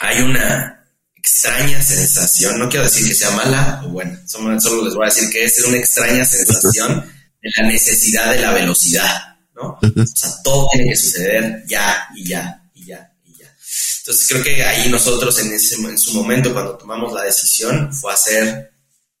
[0.00, 0.77] hay una
[1.18, 5.28] extraña sensación, no quiero decir que sea mala o buena, solo, les voy a decir
[5.30, 9.78] que es una extraña sensación de la necesidad de la velocidad, ¿no?
[9.82, 13.54] O sea, todo tiene que suceder ya y ya y ya y ya.
[14.00, 18.12] Entonces creo que ahí nosotros en, ese, en su momento cuando tomamos la decisión fue
[18.12, 18.72] hacer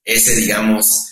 [0.04, 1.08] ese, digamos,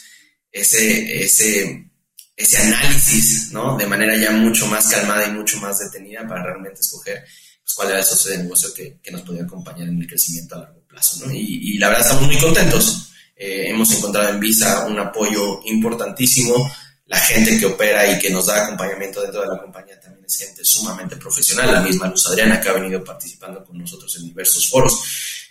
[0.51, 1.90] ese, ese,
[2.35, 3.77] ese análisis, ¿no?
[3.77, 7.25] De manera ya mucho más calmada y mucho más detenida para realmente escoger
[7.62, 10.55] pues, cuál era el socio de negocio que, que, nos podía acompañar en el crecimiento
[10.55, 11.33] a largo plazo, ¿no?
[11.33, 13.11] Y, y la verdad estamos muy contentos.
[13.37, 16.71] Eh, hemos encontrado en Visa un apoyo importantísimo.
[17.07, 20.37] La gente que opera y que nos da acompañamiento dentro de la compañía también es
[20.39, 21.71] gente sumamente profesional.
[21.71, 24.95] La misma Luz Adriana que ha venido participando con nosotros en diversos foros.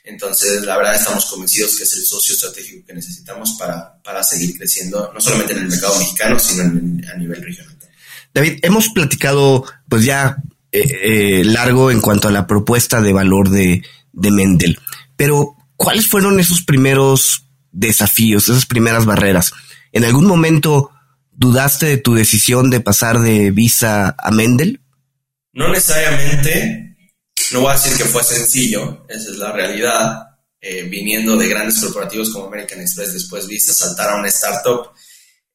[0.04, 4.58] Entonces, la verdad estamos convencidos que es el socio estratégico que necesitamos para, para seguir
[4.58, 7.76] creciendo, no solamente en el mercado mexicano, sino a nivel regional.
[8.34, 10.38] David, hemos platicado pues ya
[10.72, 13.82] eh, eh, largo en cuanto a la propuesta de valor de,
[14.12, 14.78] de Mendel,
[15.16, 19.54] pero ¿cuáles fueron esos primeros desafíos, esas primeras barreras?
[19.92, 20.92] ¿En algún momento
[21.32, 24.82] dudaste de tu decisión de pasar de Visa a Mendel?
[25.54, 26.98] No necesariamente,
[27.52, 30.22] no voy a decir que fue sencillo, esa es la realidad.
[30.60, 34.90] Eh, viniendo de grandes corporativos como American Express, después Visa saltar a una startup,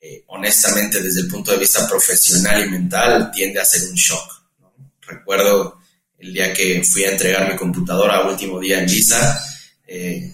[0.01, 4.45] eh, honestamente desde el punto de vista profesional y mental tiende a ser un shock.
[5.01, 5.80] Recuerdo
[6.21, 9.43] el día que fui a entregar mi computadora, último día en Visa,
[9.87, 10.33] eh,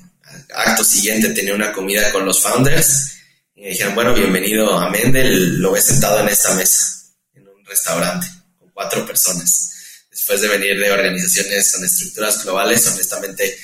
[0.55, 3.12] acto siguiente tenía una comida con los founders
[3.55, 7.64] y me dijeron, bueno, bienvenido a Mendel, lo he sentado en esta mesa, en un
[7.64, 8.26] restaurante,
[8.59, 9.72] con cuatro personas
[10.11, 13.57] después de venir de organizaciones con estructuras globales, honestamente,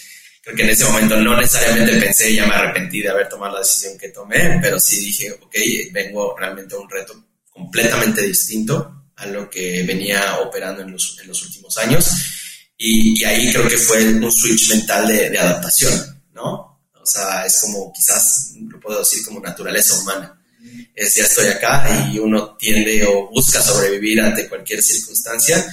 [0.43, 3.55] creo que en ese momento no necesariamente pensé, y ya me arrepentí de haber tomado
[3.55, 5.57] la decisión que tomé, pero sí dije, ok,
[5.91, 11.79] vengo realmente a un reto completamente distinto a lo que venía operando en los, últimos
[11.79, 12.07] años.
[12.77, 16.81] Y, ahí creo que fue un switch mental de, de adaptación, ¿no?
[17.01, 20.39] O sea, es como quizás, lo puedo decir como naturaleza humana.
[20.95, 25.65] Es ya estoy acá y uno tiende o busca sobrevivir ante cualquier circunstancia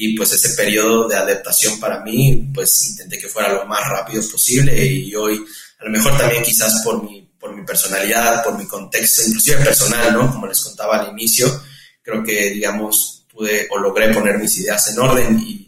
[0.00, 4.22] y pues ese periodo de adaptación para mí, pues intenté que fuera lo más rápido
[4.30, 5.44] posible y hoy,
[5.80, 10.12] a lo mejor también quizás por mi, por mi personalidad, por mi contexto, inclusive personal,
[10.12, 10.30] ¿no?
[10.30, 11.62] Como les contaba al inicio,
[12.08, 15.64] creo que, digamos, pude o logré poner mis ideas en orden y,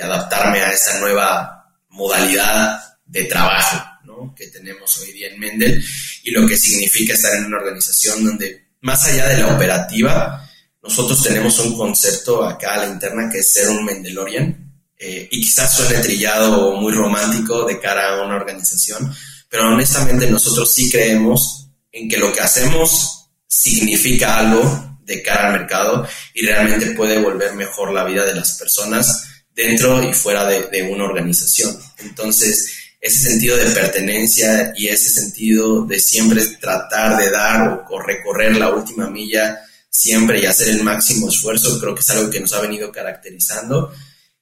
[0.00, 4.32] adaptarme a esta nueva modalidad de trabajo, ¿no?
[4.32, 5.84] Que tenemos hoy día en Mendel
[6.22, 10.48] y lo que significa estar en una organización donde, más allá de la operativa,
[10.80, 15.40] nosotros tenemos un concepto acá a la interna que es ser un Mendelorian, eh, y
[15.40, 19.12] quizás suene trillado o muy romántico de cara a una organización,
[19.48, 25.58] pero honestamente nosotros sí creemos en que lo que hacemos significa algo de cara al
[25.60, 30.82] mercado y realmente puede volver mejor la vida de las personas dentro y fuera de,
[30.82, 31.76] una organización.
[31.98, 38.56] Entonces, ese sentido de pertenencia y ese sentido de siempre tratar de dar o recorrer
[38.56, 39.58] la última milla
[39.90, 43.92] siempre y hacer el máximo esfuerzo, creo que es algo que nos ha venido caracterizando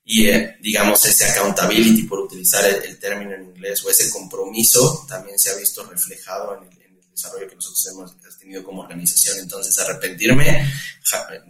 [0.05, 5.39] y eh, digamos ese accountability, por utilizar el, término en inglés, o ese compromiso también
[5.39, 6.86] se ha visto reflejado en el,
[7.17, 9.39] desarrollo que nosotros hemos tenido como organización.
[9.41, 10.71] Entonces, arrepentirme,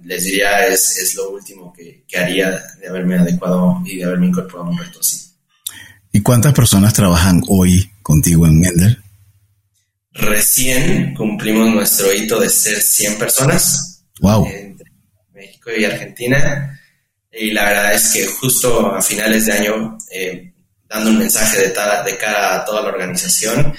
[0.05, 4.29] les diría, es, es lo último que, que, haría de haberme adecuado y de haberme
[4.29, 5.21] incorporado a un reto así.
[6.13, 9.03] ¿Y cuántas personas trabajan hoy contigo en Mendel?
[10.13, 14.05] Recién cumplimos nuestro hito de ser 100 personas.
[14.21, 14.47] Wow.
[14.47, 14.91] Entre
[15.35, 16.81] México y Argentina.
[17.31, 20.55] Y la verdad es que justo a finales de año, eh,
[20.89, 23.75] dando un mensaje de, de cara a toda la organización,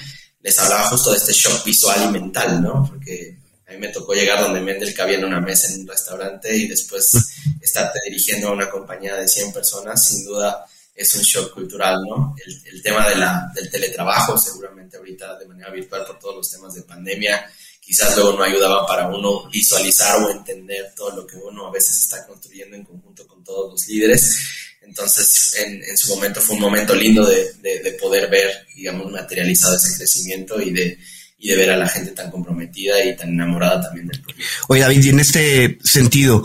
[0.48, 2.86] les hablaba justo de este shock visual y mental, ¿no?
[2.88, 3.36] Porque
[3.68, 6.66] a mí me tocó llegar donde Mendel cabía en una mesa en un restaurante y
[6.66, 7.12] después
[7.60, 10.64] estarte dirigiendo a una compañía de 100 personas, sin duda
[10.98, 12.34] es un shock cultural, ¿no?
[12.44, 13.06] El, tema
[13.54, 17.48] del teletrabajo, seguramente ahorita de manera virtual por todos los temas de pandemia,
[17.80, 21.98] quizás luego no ayudaba para uno visualizar o entender todo lo que uno a veces
[21.98, 24.38] está construyendo en conjunto con todos los líderes.
[24.82, 29.96] Entonces, en, su momento fue un momento lindo de, de, poder ver, digamos, materializado ese
[29.96, 30.98] crecimiento y de,
[31.38, 34.44] y de ver a la gente tan comprometida y tan enamorada también del proyecto.
[34.66, 36.42] Oye, David, y en este sentido,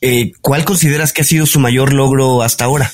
[0.00, 2.90] eh, ¿cuál consideras que ha sido su mayor logro hasta ahora?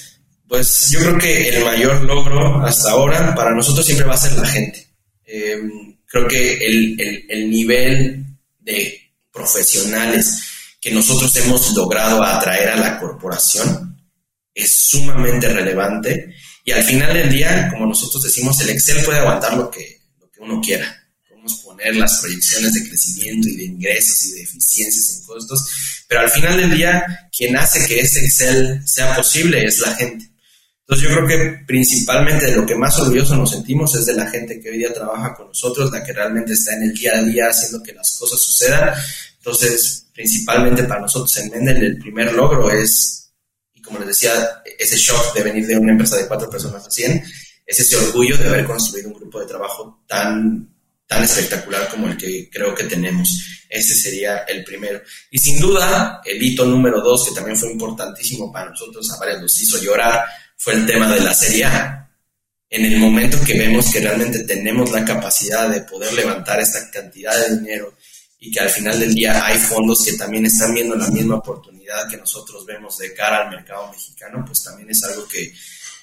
[0.49, 4.33] Pues yo creo que el mayor logro hasta ahora para nosotros siempre va a ser
[4.33, 4.89] la gente.
[5.27, 8.25] Em, creo que el, el, nivel
[8.59, 8.99] de
[9.31, 10.43] profesionales
[10.81, 13.95] que nosotros hemos logrado atraer a la corporación
[14.55, 16.35] es sumamente relevante
[16.65, 20.31] y al final del día, como nosotros decimos, el Excel puede aguantar lo que, lo
[20.31, 20.97] que uno quiera.
[21.29, 26.23] Podemos poner las proyecciones de crecimiento y de ingresos y de eficiencias en costos, pero
[26.23, 30.28] al final del día, quien hace que ese Excel sea posible es la gente.
[30.89, 34.27] Entonces yo creo que principalmente de lo que más orgulloso nos sentimos es de la
[34.31, 37.23] gente que hoy día trabaja con nosotros, la que realmente está en el día a
[37.23, 38.95] día haciendo que las cosas sucedan.
[39.37, 43.31] Entonces, principalmente para nosotros en Mendel el primer logro es,
[43.75, 46.91] y como les decía, ese shock de venir de una empresa de cuatro personas a
[46.91, 47.23] 100,
[47.67, 50.75] es ese orgullo de haber construido un grupo de trabajo tan,
[51.07, 53.29] tan espectacular como el que creo que tenemos.
[53.69, 55.03] Ese sería el primero.
[55.31, 59.43] Y sin duda, el hito número dos, que también fue importantísimo para nosotros, a varios
[59.43, 60.25] nos hizo llorar,
[60.59, 62.11] fue el tema de la Serie A.
[62.69, 67.35] En el momento que vemos que realmente tenemos la capacidad de poder levantar esta cantidad
[67.39, 67.95] de dinero
[68.41, 72.09] y que al final del día hay fondos que también están viendo la misma oportunidad
[72.11, 75.51] que nosotros vemos de cara al mercado mexicano, pues también es algo que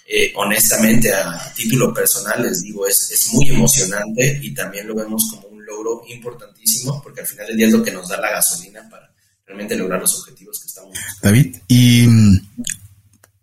[0.08, 5.28] eh, honestamente a título personal les digo es, es muy emocionante y también lo vemos
[5.32, 8.32] como un logro importantísimo porque al final del día es lo que nos da la
[8.32, 9.12] gasolina para
[9.46, 10.98] realmente lograr los objetivos que estamos.
[11.22, 12.08] David, y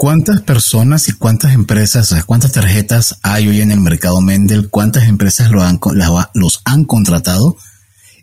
[0.02, 4.68] ¿Cuántas personas y cuántas empresas, cuántas tarjetas hay hoy en el mercado Mendel?
[4.68, 5.78] ¿Cuántas empresas lo han,
[6.34, 7.56] los han contratado?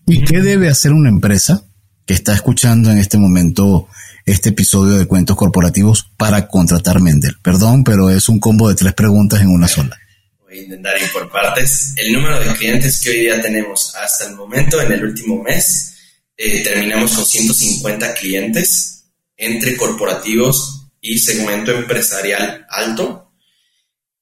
[0.05, 1.63] ¿Y qué debe hacer una empresa
[2.05, 3.87] que está escuchando en este momento
[4.25, 7.37] este episodio de cuentos corporativos para contratar Mendel?
[7.41, 9.97] Perdón, pero es un combo de tres preguntas en una sola.
[10.43, 11.93] Voy a intentar ir por partes.
[11.95, 15.95] El número de clientes que hoy día tenemos hasta el momento, en el último mes,
[16.35, 19.05] eh, terminamos con 150 clientes
[19.37, 23.31] entre corporativos y segmento empresarial alto.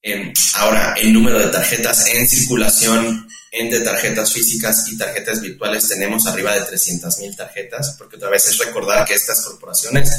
[0.02, 6.28] Em, ahora, el número de tarjetas en circulación entre tarjetas físicas y tarjetas virtuales tenemos
[6.28, 10.10] arriba de 300 mil tarjetas, porque otra vez es recordar que estas corporaciones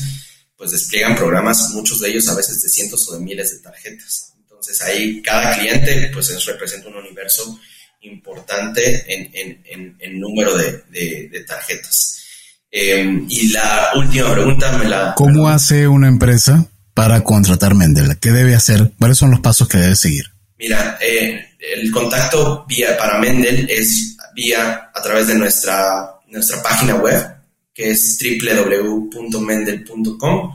[0.56, 4.32] pues despliegan programas, muchos de ellos a veces de cientos o de miles de tarjetas.
[4.36, 7.60] Entonces ahí cada cliente pues representa un universo
[8.00, 12.27] importante en, en, en, número de, de tarjetas.
[12.70, 15.14] Em, y la última pregunta me la...
[15.16, 18.18] ¿Cómo hace una empresa para contratar Mendel?
[18.18, 18.92] ¿Qué debe hacer?
[18.98, 20.26] ¿Cuáles son los pasos que debe seguir?
[20.58, 26.96] Mira, eh, el contacto vía para Mendel es vía a través de nuestra, nuestra página
[26.96, 27.36] web,
[27.72, 30.54] que es www.mendel.com,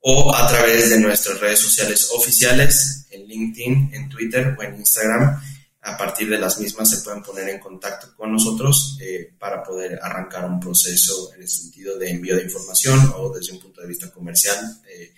[0.00, 5.38] o a través de nuestras redes sociales oficiales, en LinkedIn, en Twitter o en Instagram.
[5.82, 9.98] A partir de las mismas se pueden poner en contacto con nosotros eh, para poder
[10.00, 13.88] arrancar un proceso en el sentido de envío de información o desde un punto de
[13.88, 14.80] vista comercial.
[14.88, 15.12] Eh,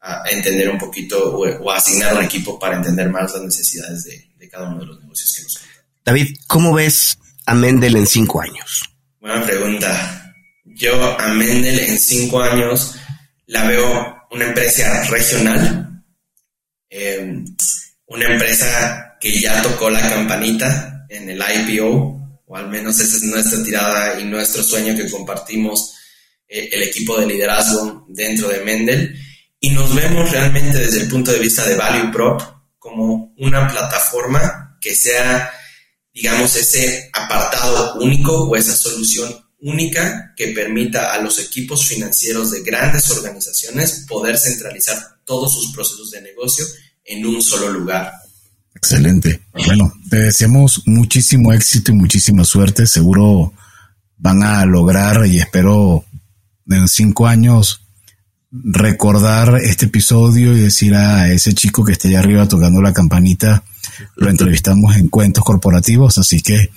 [0.00, 4.68] a entender un poquito o, asignar un equipo para entender más las necesidades de, cada
[4.68, 5.84] uno de los negocios que nos cuentan.
[6.04, 8.90] David, ¿cómo ves a Mendel en cinco años?
[9.20, 10.34] Buena pregunta.
[10.64, 12.96] Yo a Mendel en cinco años
[13.46, 16.02] la veo una empresa regional,
[16.88, 17.44] em,
[18.06, 23.22] una empresa que ya tocó la campanita en el IPO, o al menos esa es
[23.24, 25.94] nuestra tirada y nuestro sueño que compartimos
[26.48, 29.14] eh, el equipo de liderazgo dentro de Mendel
[29.60, 32.40] y nos vemos realmente desde el punto de vista de Value Prop
[32.78, 35.52] como una plataforma que sea,
[36.14, 42.62] digamos, ese apartado único o esa solución única que permita a los equipos financieros de
[42.62, 46.64] grandes organizaciones poder centralizar todos sus procesos de negocio
[47.04, 48.12] en un solo lugar.
[48.74, 49.42] Excelente.
[49.66, 52.86] Bueno, te deseamos muchísimo éxito y muchísima suerte.
[52.86, 53.52] Seguro
[54.16, 56.04] van a lograr y espero
[56.68, 57.82] en cinco años
[58.52, 63.62] recordar este episodio y decir a ese chico que está allá arriba tocando la campanita,
[64.16, 66.70] lo entrevistamos en cuentos corporativos, así que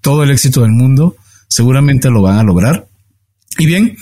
[0.00, 1.16] todo el éxito del mundo
[1.48, 2.86] seguramente lo van a lograr.
[3.58, 3.96] Y bien,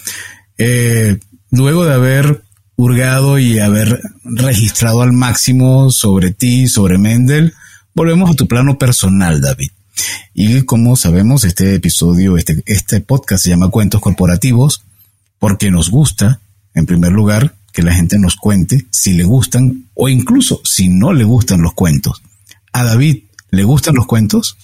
[0.58, 1.18] eh,
[1.50, 2.43] luego de haber
[2.76, 7.54] hurgado y haber registrado al máximo sobre ti, sobre Mendel,
[7.94, 9.70] volvemos a tu plano personal, David.
[10.32, 14.82] Y como sabemos, este episodio, este, este podcast se llama Cuentos Corporativos
[15.38, 16.40] porque nos gusta
[16.74, 21.12] en primer lugar, que la gente nos cuente si le gustan o incluso si no
[21.12, 22.22] le gustan los cuentos.
[22.72, 24.56] ¿A David le gustan los cuentos?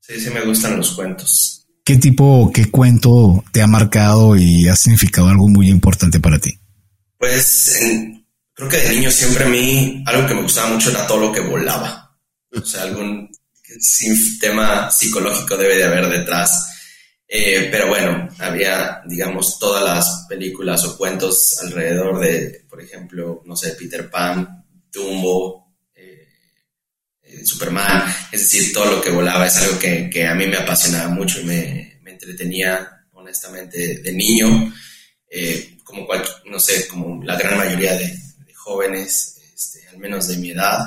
[0.00, 1.66] Sí, sí me gustan los cuentos.
[1.82, 6.58] ¿Qué tipo, qué cuento te ha marcado y ha significado algo muy importante para ti?
[7.24, 7.80] Pues
[8.52, 11.32] creo que de niño siempre a mí algo que me gustaba mucho era todo lo
[11.32, 12.14] que volaba.
[12.52, 13.30] O sea, algún
[14.38, 16.70] tema psicológico debe de haber detrás.
[17.26, 23.56] Eh, pero bueno, había, digamos, todas las películas o cuentos alrededor de, por ejemplo, no
[23.56, 24.62] sé, Peter Pan,
[24.92, 26.28] Dumbo, eh,
[27.22, 31.08] eh, Superman, es decir, todo lo que volaba es algo que, a mí me apasionaba
[31.08, 34.72] mucho y me, entretenía, honestamente, de niño,
[35.84, 36.08] como
[36.46, 38.18] no sé, como la gran mayoría de,
[38.56, 40.78] jóvenes, este, al menos de mi edad.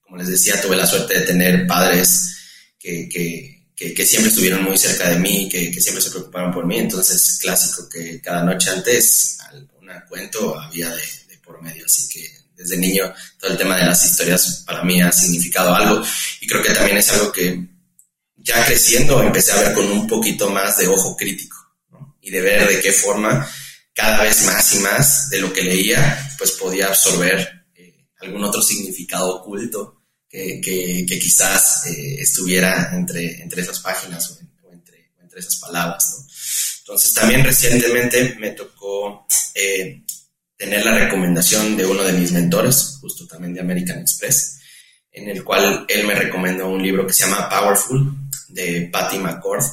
[0.00, 2.36] como les decía, tuve la suerte de tener padres
[2.78, 6.78] que que, siempre estuvieron muy cerca de mí, que, que, siempre se preocuparon por mí.
[6.78, 9.38] Entonces, clásico que cada noche antes
[9.80, 11.02] un cuento había de,
[11.44, 11.84] por medio.
[11.84, 16.04] Así que desde niño todo el tema de las historias para mí ha significado algo.
[16.40, 17.66] Y creo que también es algo que
[18.36, 21.56] ya creciendo empecé a ver con un poquito más de ojo crítico
[22.20, 23.48] y de ver de qué forma
[23.94, 28.62] cada vez más y más de lo que leía pues podía absorber eh, algún otro
[28.62, 36.26] significado oculto que, quizás eh, estuviera entre, entre esas páginas o, entre, esas palabras.
[36.80, 40.02] Entonces también recientemente me tocó eh,
[40.56, 44.58] tener la recomendación de uno de mis mentores, justo también de American Express,
[45.10, 48.12] en el cual él me recomendó un libro que se llama Powerful
[48.48, 49.64] de Patty McCord,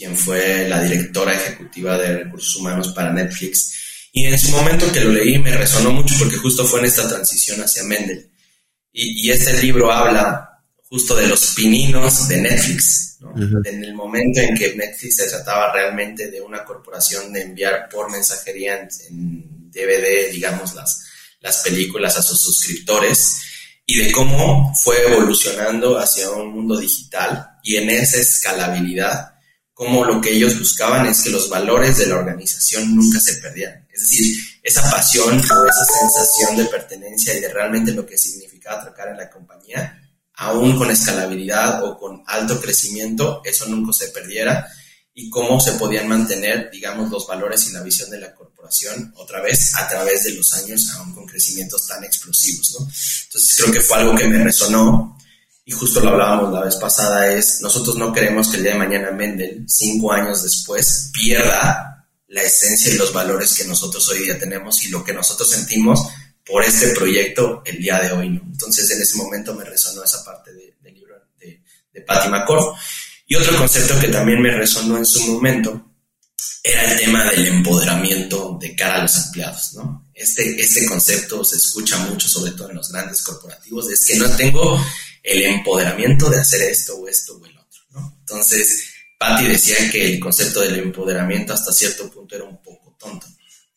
[0.00, 4.08] quien fue la directora ejecutiva de recursos humanos para Netflix.
[4.12, 7.06] Y en su momento que lo leí me resonó mucho porque justo fue en esta
[7.06, 8.30] transición hacia Mendel.
[8.92, 13.18] Y, este libro habla justo de los pininos de Netflix,
[13.64, 18.10] en el momento en que Netflix se trataba realmente de una corporación de enviar por
[18.10, 21.04] mensajería en, DVD, digamos, las,
[21.40, 23.36] las películas a sus suscriptores
[23.86, 29.29] y de cómo fue evolucionando hacia un mundo digital y en esa escalabilidad,
[29.80, 33.88] como lo que ellos buscaban es que los valores de la organización nunca se perdieran.
[33.90, 38.74] Es decir, esa pasión o esa sensación de pertenencia y de realmente lo que significa
[38.74, 39.98] atracar en la compañía,
[40.34, 44.68] aún con escalabilidad o con alto crecimiento, eso nunca se perdiera
[45.14, 49.40] y cómo se podían mantener, digamos, los valores y la visión de la corporación otra
[49.40, 52.80] vez a través de los años, aún con crecimientos tan explosivos, ¿no?
[52.84, 55.09] Entonces creo que fue algo que me resonó
[55.70, 58.78] y justo lo hablábamos la vez pasada, es nosotros no queremos que el día de
[58.78, 64.36] mañana Mendel, cinco años después, pierda la esencia y los valores que nosotros hoy día
[64.36, 66.08] tenemos y lo que nosotros sentimos
[66.44, 68.30] por este proyecto el día de hoy.
[68.30, 68.40] ¿no?
[68.50, 71.62] Entonces en ese momento me resonó esa parte del libro de,
[71.92, 72.28] de Patty.
[73.28, 75.86] Y otro concepto que también me resonó en su momento
[76.64, 79.74] era el tema del empoderamiento de cara a los empleados.
[79.74, 80.10] ¿no?
[80.12, 84.28] Este, este concepto se escucha mucho, sobre todo en los grandes corporativos, es que no
[84.34, 84.76] tengo
[85.22, 88.16] el empoderamiento de hacer esto o esto o el otro, ¿no?
[88.20, 93.26] Entonces, Patty decía que el concepto del empoderamiento hasta cierto punto era un poco tonto,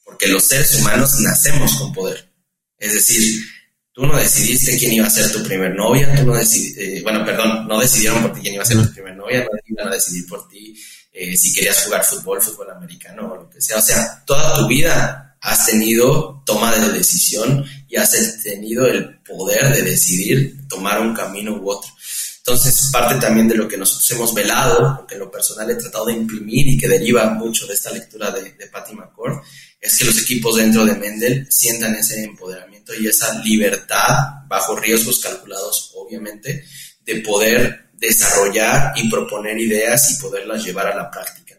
[0.04, 2.30] porque los seres humanos nacemos con poder.
[2.78, 3.44] Es decir,
[3.92, 7.26] tú no decidiste quién iba a ser tu primer novia, tú no decidiste, eh, bueno,
[7.26, 9.96] perdón, no decidieron por ti quién iba a ser tu primer novia, no iban a
[9.96, 10.76] decidir por ti
[11.12, 13.78] eh, si querías jugar fútbol, fútbol americano o lo que sea.
[13.78, 19.76] O sea, toda tu vida has tenido toma de decisión y has tenido el poder
[19.76, 21.92] de decidir tomar un camino u otro.
[22.38, 26.06] Entonces, parte también de lo que nosotros hemos velado, porque en lo personal he tratado
[26.06, 29.42] de imprimir y que deriva mucho de esta lectura de, de Patty McCord,
[29.80, 35.20] es que los equipos dentro de Mendel sientan ese empoderamiento y esa libertad, bajo riesgos
[35.20, 36.66] calculados, obviamente,
[37.06, 41.56] de poder desarrollar y proponer ideas y poderlas llevar a la práctica.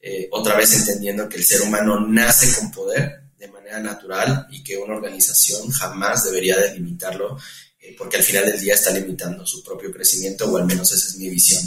[0.00, 4.62] Eh, otra vez entendiendo que el ser humano nace con poder de manera natural y
[4.62, 7.38] que una organización jamás debería delimitarlo
[7.96, 11.16] porque al final del día está limitando su propio crecimiento, o al menos esa es
[11.16, 11.62] mi visión.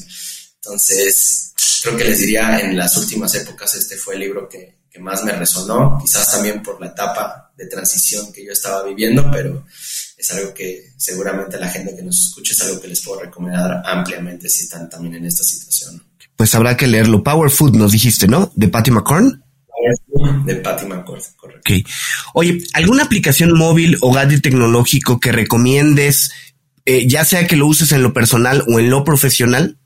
[0.56, 5.00] Entonces, creo que les diría, en las últimas épocas este fue el libro que, que
[5.00, 9.66] más me resonó, quizás también por la etapa de transición que yo estaba viviendo, pero
[10.18, 13.82] es algo que seguramente la gente que nos escuche es algo que les puedo recomendar
[13.86, 16.04] ampliamente si están también en esta situación.
[16.36, 17.24] Pues habrá que leerlo.
[17.24, 18.52] Power Food nos dijiste, ¿no?
[18.56, 19.41] De Patty McCorn.
[20.46, 21.74] De Patty McCord, correcto.
[21.74, 21.88] Ok.
[22.34, 26.32] Oye, ¿alguna aplicación móvil o gadget tecnológico que recomiendes,
[26.86, 29.78] eh, ya sea que lo uses en lo personal o en lo profesional?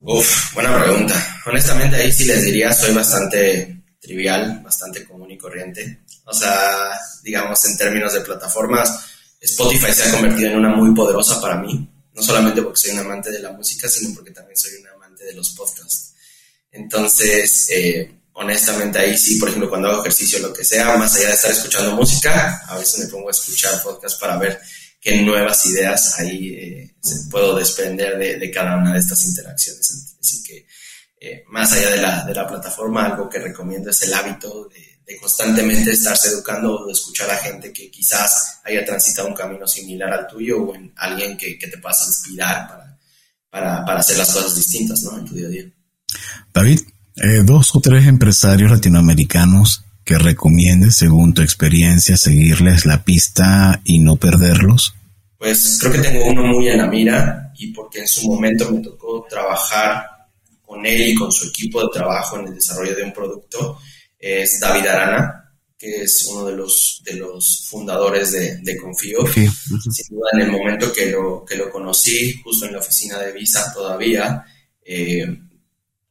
[0.00, 1.40] Uf, buena pregunta.
[1.46, 6.00] Honestamente, ahí sí les diría, soy bastante trivial, bastante común y corriente.
[6.24, 6.90] O sea,
[7.22, 9.06] digamos, en términos de plataformas,
[9.40, 11.88] Spotify se ha convertido en una muy poderosa para mí.
[12.12, 15.24] No solamente porque soy un amante de la música, sino porque también soy un amante
[15.24, 16.14] de los podcasts.
[16.70, 21.28] Entonces, eh, honestamente ahí sí, por ejemplo, cuando hago ejercicio lo que sea, más allá
[21.28, 24.60] de estar escuchando música, a veces me pongo a escuchar podcast para ver
[25.00, 30.16] qué nuevas ideas ahí eh, se puedo desprender de, cada una de estas interacciones.
[30.20, 30.66] Así que,
[31.20, 35.18] eh, más allá de la, de la, plataforma, algo que recomiendo es el hábito de,
[35.20, 40.10] constantemente estarse educando o de escuchar a gente que quizás haya transitado un camino similar
[40.10, 42.98] al tuyo o en alguien que, que te pueda inspirar para,
[43.50, 45.18] para, para hacer las cosas distintas ¿no?
[45.18, 45.70] en tu día a día.
[46.54, 46.80] David,
[47.16, 53.98] eh, dos o tres empresarios latinoamericanos que recomiendes, según tu experiencia, seguirles la pista y
[53.98, 54.94] no perderlos?
[55.38, 58.80] Pues creo que tengo uno muy en la mira y porque en su momento me
[58.80, 60.04] tocó trabajar
[60.64, 63.78] con él y con su equipo de trabajo en el desarrollo de un producto,
[64.18, 69.18] es David Arana, que es uno de los, de los fundadores de, de Confío.
[69.26, 73.32] Sin duda, en el momento que lo, que lo conocí, justo en la oficina de
[73.32, 74.44] Visa todavía,
[74.84, 75.26] eh,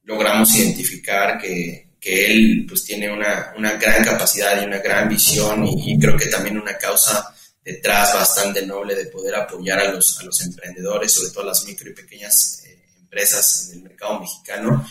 [0.04, 5.66] logramos identificar que, que él pues tiene una, una, gran capacidad y una gran visión
[5.66, 7.34] y, creo que también una causa
[7.64, 11.90] detrás bastante noble de poder apoyar a los, a los emprendedores, sobre todo las micro
[11.90, 14.86] y pequeñas eh, empresas en el mercado mexicano.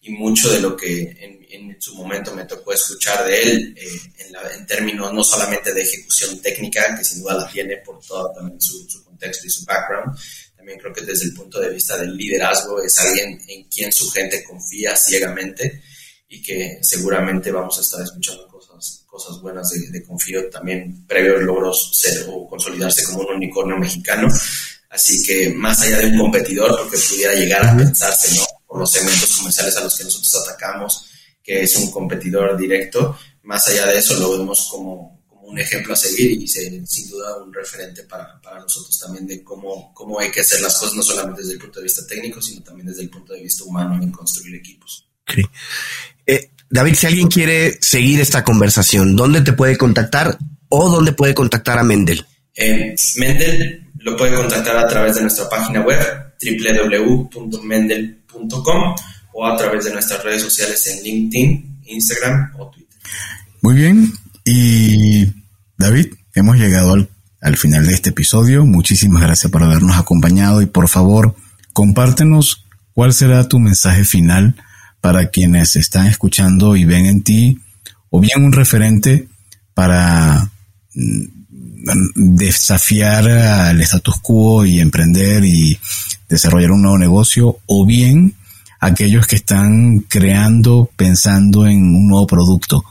[0.00, 1.38] Y mucho de lo que en,
[1.80, 5.82] su momento me tocó escuchar de él eh, en, la, en, términos no solamente de
[5.82, 9.64] ejecución técnica, que sin duda la tiene por todo también su, su contexto y su
[9.64, 10.18] background,
[10.68, 14.10] también creo que desde el punto de vista del liderazgo es alguien en quien su
[14.10, 15.82] gente confía ciegamente
[16.28, 21.40] y que seguramente vamos a estar escuchando cosas, cosas buenas de, de Confío también previos
[21.40, 24.28] logros ser o consolidarse como un unicornio mexicano.
[24.90, 28.44] Así que más allá de un competidor, porque pudiera llegar a pensarse, ¿no?
[28.66, 31.06] Por los segmentos comerciales a los que nosotros atacamos,
[31.42, 35.17] que es un competidor directo, más allá de eso lo vemos como,
[35.48, 39.94] un ejemplo a seguir y sin duda un referente para, para, nosotros también de cómo,
[39.94, 42.62] cómo hay que hacer las cosas, no solamente desde el punto de vista técnico, sino
[42.62, 45.08] también desde el punto de vista humano en construir equipos.
[46.26, 50.36] Eh, David, si alguien quiere seguir esta conversación, ¿dónde te puede contactar
[50.68, 52.26] o dónde puede contactar a Mendel?
[52.54, 58.94] Eh, Mendel lo puede contactar a través de nuestra página web www.mendel.com
[59.32, 62.98] o a través de nuestras redes sociales en LinkedIn, Instagram o Twitter.
[63.62, 64.12] Muy bien,
[64.44, 65.37] y
[65.78, 67.08] David, hemos llegado
[67.40, 68.66] al, final de este episodio.
[68.66, 71.36] Muchísimas gracias por habernos acompañado y por favor,
[71.72, 74.56] compártenos cuál será tu mensaje final
[75.00, 77.60] para quienes están escuchando y ven en ti
[78.10, 79.28] o bien un referente
[79.72, 80.50] para
[80.94, 81.22] mm,
[82.16, 85.78] desafiar al status quo y emprender y
[86.28, 88.34] desarrollar un nuevo negocio o bien
[88.80, 92.84] aquellos que están creando pensando en un nuevo producto.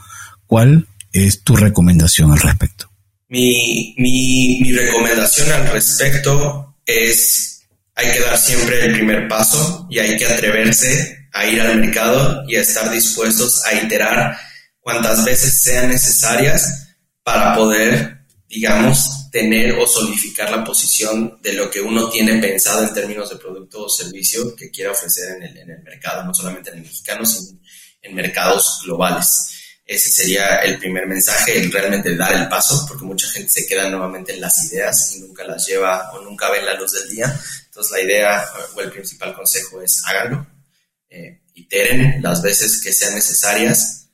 [0.46, 0.88] ¿Cuál
[1.26, 2.92] es tu recomendación al respecto?
[3.30, 7.58] Mi, mi, mi recomendación al respecto es
[7.98, 12.44] hay que dar siempre el primer paso y hay que atreverse a ir al mercado
[12.48, 14.38] y a estar dispuestos a iterar
[14.80, 21.82] cuantas veces sean necesarias para poder, digamos, tener o solidificar la posición de lo que
[21.82, 25.72] uno tiene pensado en términos de producto o servicio que quiera ofrecer en el, en
[25.72, 27.60] el mercado, no solamente en el mexicano, sino
[28.02, 29.57] en mercados globales.
[29.88, 33.90] Ese sería el primer mensaje, el realmente dar el paso, porque mucha gente se queda
[33.90, 37.42] nuevamente en las ideas y nunca las lleva o nunca ven la luz del día.
[37.68, 40.46] Entonces la idea o el principal consejo es háganlo,
[41.10, 44.10] eh, iteren las veces que sean necesarias,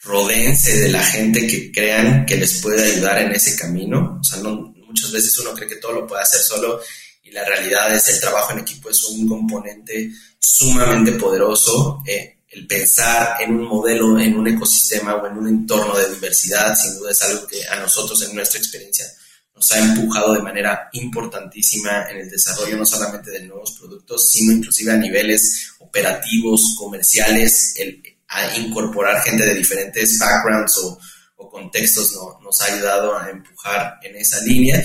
[0.00, 4.18] rodéense de la gente que crean que les puede ayudar en ese camino.
[4.20, 6.80] O sea, muchas veces uno cree que todo lo puede hacer solo
[7.22, 10.10] y la realidad es el trabajo en equipo es un componente
[10.40, 12.02] sumamente poderoso.
[12.06, 16.76] Eh, el pensar en un modelo, en un ecosistema o en un entorno de diversidad,
[16.76, 19.06] sin duda es algo que a nosotros en nuestra experiencia
[19.54, 24.52] nos ha empujado de manera importantísima en el desarrollo no solamente de nuevos productos, sino
[24.52, 30.98] inclusive a niveles operativos, comerciales, el, a incorporar gente de diferentes backgrounds o,
[31.50, 34.82] contextos no, nos ha ayudado a empujar en esa línea.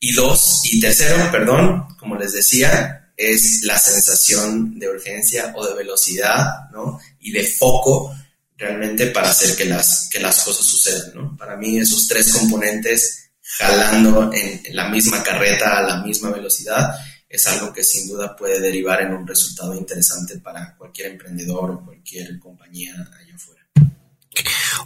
[0.00, 5.74] Y dos, y tercero, perdón, como les decía, es la sensación de urgencia o de
[5.74, 6.98] velocidad, ¿no?
[7.20, 8.14] Y de foco
[8.56, 11.36] realmente para hacer que las, que las cosas sucedan, ¿no?
[11.36, 16.94] Para mí esos tres componentes jalando en, la misma carreta a la misma velocidad
[17.28, 21.84] es algo que sin duda puede derivar en un resultado interesante para cualquier emprendedor o
[21.84, 23.62] cualquier compañía allá afuera.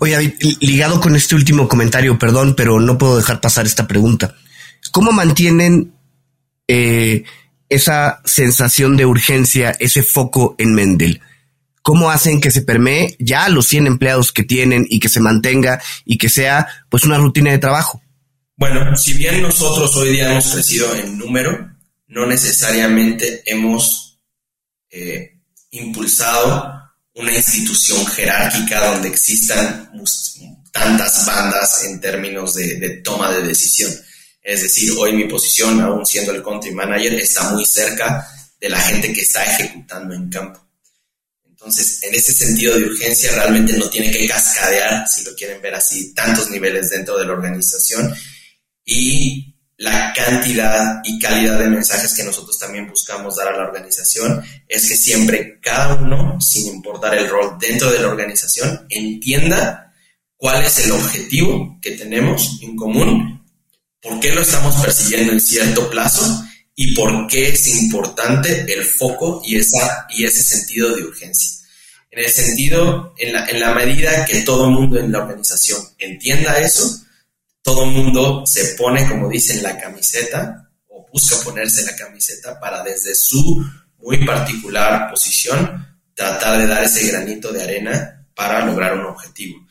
[0.01, 4.35] Oye, ligado con este último comentario, perdón, pero no puedo dejar pasar esta pregunta.
[4.91, 5.95] ¿Cómo mantienen
[6.67, 7.25] eh,
[7.69, 11.21] esa sensación de urgencia, ese foco en Mendel?
[11.83, 15.83] ¿Cómo hacen que se permee ya los 100 empleados que tienen y que se mantenga
[16.07, 18.01] y que sea pues una rutina de trabajo?
[18.57, 24.19] Bueno, si bien nosotros hoy día hemos crecido en número, no necesariamente hemos
[24.91, 25.41] eh,
[25.73, 26.73] impulsado
[27.17, 29.91] una institución jerárquica donde existan
[30.73, 33.93] tantas bandas en términos de toma de decisión.
[34.45, 38.29] Es decir, hoy mi posición, aún siendo el country manager, está muy cerca
[38.61, 40.61] de la gente que está ejecutando en campo.
[41.49, 45.75] Entonces, en ese sentido de urgencia, realmente no tiene que cascadear, si lo quieren ver
[45.75, 48.15] así, tantos niveles dentro de la organización.
[48.85, 54.45] Y la cantidad y calidad de mensajes que nosotros también buscamos dar a la organización
[54.69, 59.95] es que siempre cada uno, sin importar el rol dentro de la organización, entienda
[60.37, 63.44] cuál es el objetivo que tenemos en común
[64.05, 66.45] por qué lo estamos persiguiendo en cierto plazo
[66.77, 71.65] y por qué es importante el foco y, ese sentido de urgencia.
[72.11, 75.81] En el sentido, en la, en la medida que todo el mundo en la organización
[75.99, 77.01] entienda eso,
[77.63, 82.85] todo el mundo se pone, como dicen, la camiseta o busca ponerse la camiseta para
[82.85, 83.65] desde su
[83.99, 89.67] muy particular posición tratar de dar ese granito de arena para lograr un objetivo.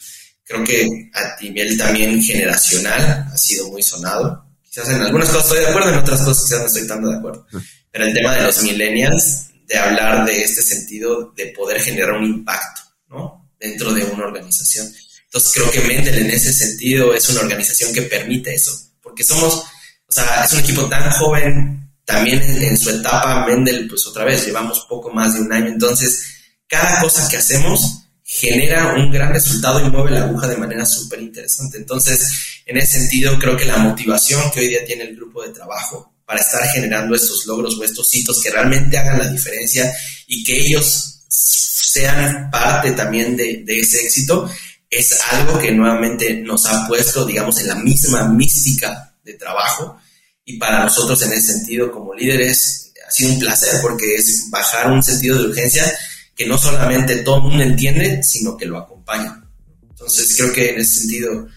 [0.45, 4.45] Creo que a nivel también generacional ha sido muy sonado.
[4.63, 7.17] Quizás en algunas cosas estoy de acuerdo, en otras cosas quizás no estoy tanto de
[7.17, 7.47] acuerdo.
[7.91, 12.25] Pero el tema de los millennials, de hablar de este sentido de poder generar un
[12.25, 13.51] impacto, ¿no?
[13.59, 14.91] Dentro de una organización.
[15.25, 18.71] Entonces creo que Mendel en ese sentido es una organización que permite eso,
[19.01, 23.87] porque somos, o sea, es un equipo tan joven, también en, en su etapa Mendel,
[23.87, 26.23] pues otra vez, llevamos poco más de un año, entonces
[26.67, 31.21] cada cosa que hacemos genera un gran resultado y mueve la aguja de manera súper
[31.21, 31.77] interesante.
[31.77, 35.49] Entonces, en ese sentido, creo que la motivación que hoy día tiene el grupo de
[35.49, 39.93] trabajo para estar generando estos logros o estos hitos que realmente hagan la diferencia
[40.27, 44.49] y que ellos sean parte también de, de ese éxito,
[44.89, 49.97] es algo que nuevamente nos ha puesto, digamos, en la misma mística de trabajo.
[50.45, 54.91] Y para nosotros, en ese sentido, como líderes, ha sido un placer porque es bajar
[54.91, 55.91] un sentido de urgencia
[56.35, 59.43] que no solamente todo el mundo entiende, sino que lo acompaña.
[59.89, 61.47] Entonces creo que en ese sentido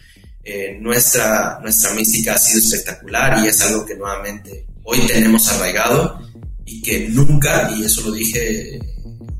[0.44, 6.20] eh, nuestra, nuestra mística ha sido espectacular y es algo que nuevamente hoy tenemos arraigado
[6.64, 8.78] y que nunca, y eso lo dije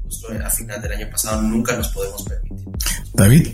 [0.05, 2.67] justo a final del año pasado, nunca nos podemos permitir.
[3.15, 3.49] David,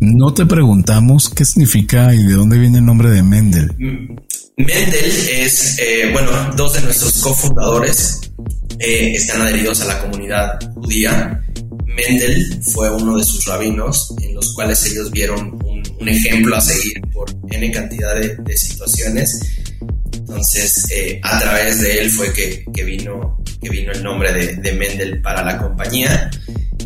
[0.00, 3.72] no te preguntamos qué significa y de dónde viene el nombre de Mendel.
[3.78, 4.16] Mm,
[4.56, 8.20] Mendel es, eh, bueno, dos de nuestros cofundadores
[8.78, 11.42] eh, están adheridos a la comunidad judía.
[11.86, 15.78] Mendel fue uno de sus rabinos en los cuales ellos vieron un,
[16.08, 19.40] ejemplo a seguir por N cantidad de, situaciones.
[20.12, 24.72] Entonces, eh, a través de él fue que, vino, que vino el nombre de, de
[24.72, 26.30] Mendel para la compañía.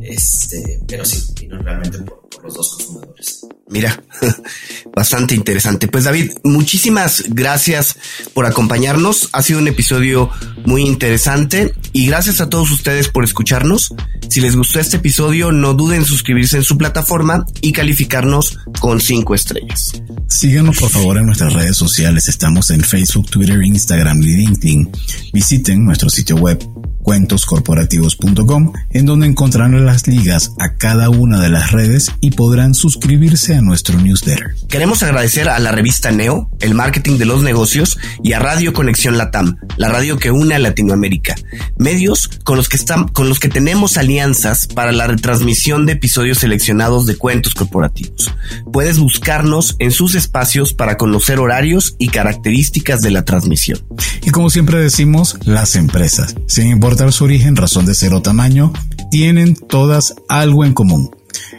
[0.03, 3.47] Este, pero sí, vino realmente por, los dos cofundadores.
[3.69, 4.03] Mira,
[4.95, 5.89] bastante interesante.
[5.89, 7.97] Pues David, muchísimas gracias
[8.35, 9.31] por acompañarnos.
[9.33, 10.31] Ha sido un episodio
[10.67, 13.95] muy interesante y gracias a todos ustedes por escucharnos.
[14.29, 19.01] Si les gustó este episodio, no duden en suscribirse en su plataforma y calificarnos con
[19.01, 20.03] 5 estrellas.
[20.29, 22.29] Síganos por favor en nuestras redes sociales.
[22.29, 24.91] Estamos en Facebook, Twitter, Instagram y LinkedIn.
[25.33, 26.59] Visiten nuestro sitio web
[27.03, 33.55] cuentoscorporativos.com, en donde encontrarán las ligas a cada una de las redes y podrán suscribirse
[33.55, 34.55] a nuestro newsletter.
[34.69, 39.19] Queremos agradecer a la revista Neo, el marketing de los negocios, y a Radio Conexión
[39.19, 41.35] Latam, la radio que une a Latinoamérica,
[41.77, 46.39] medios con los que están, con los que tenemos alianzas para la retransmisión de episodios
[46.39, 48.33] seleccionados de cuentos corporativos.
[48.73, 53.81] Puedes buscarnos en sus espacios para conocer horarios y características de la transmisión.
[54.23, 58.71] Y como siempre decimos, las empresas, sin importar su origen, razón de ser o tamaño,
[59.11, 61.11] tienen todas algo en común.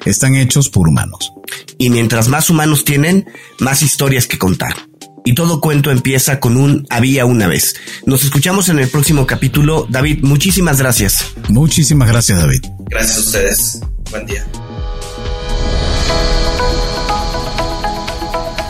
[0.06, 1.34] Están hechos por humanos.
[1.80, 3.26] Y mientras más humanos tienen,
[3.60, 4.76] más historias que contar.
[5.26, 7.74] Y todo cuento empieza con un había una vez.
[8.06, 9.88] Nos escuchamos en el próximo capítulo.
[9.90, 11.26] David, muchísimas gracias.
[11.50, 12.66] Muchísimas gracias, David.
[12.92, 13.82] Gracias a ustedes.
[14.12, 14.46] Buen día.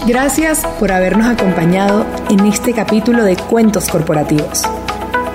[0.07, 4.61] Gracias por habernos acompañado en este capítulo de Cuentos Corporativos.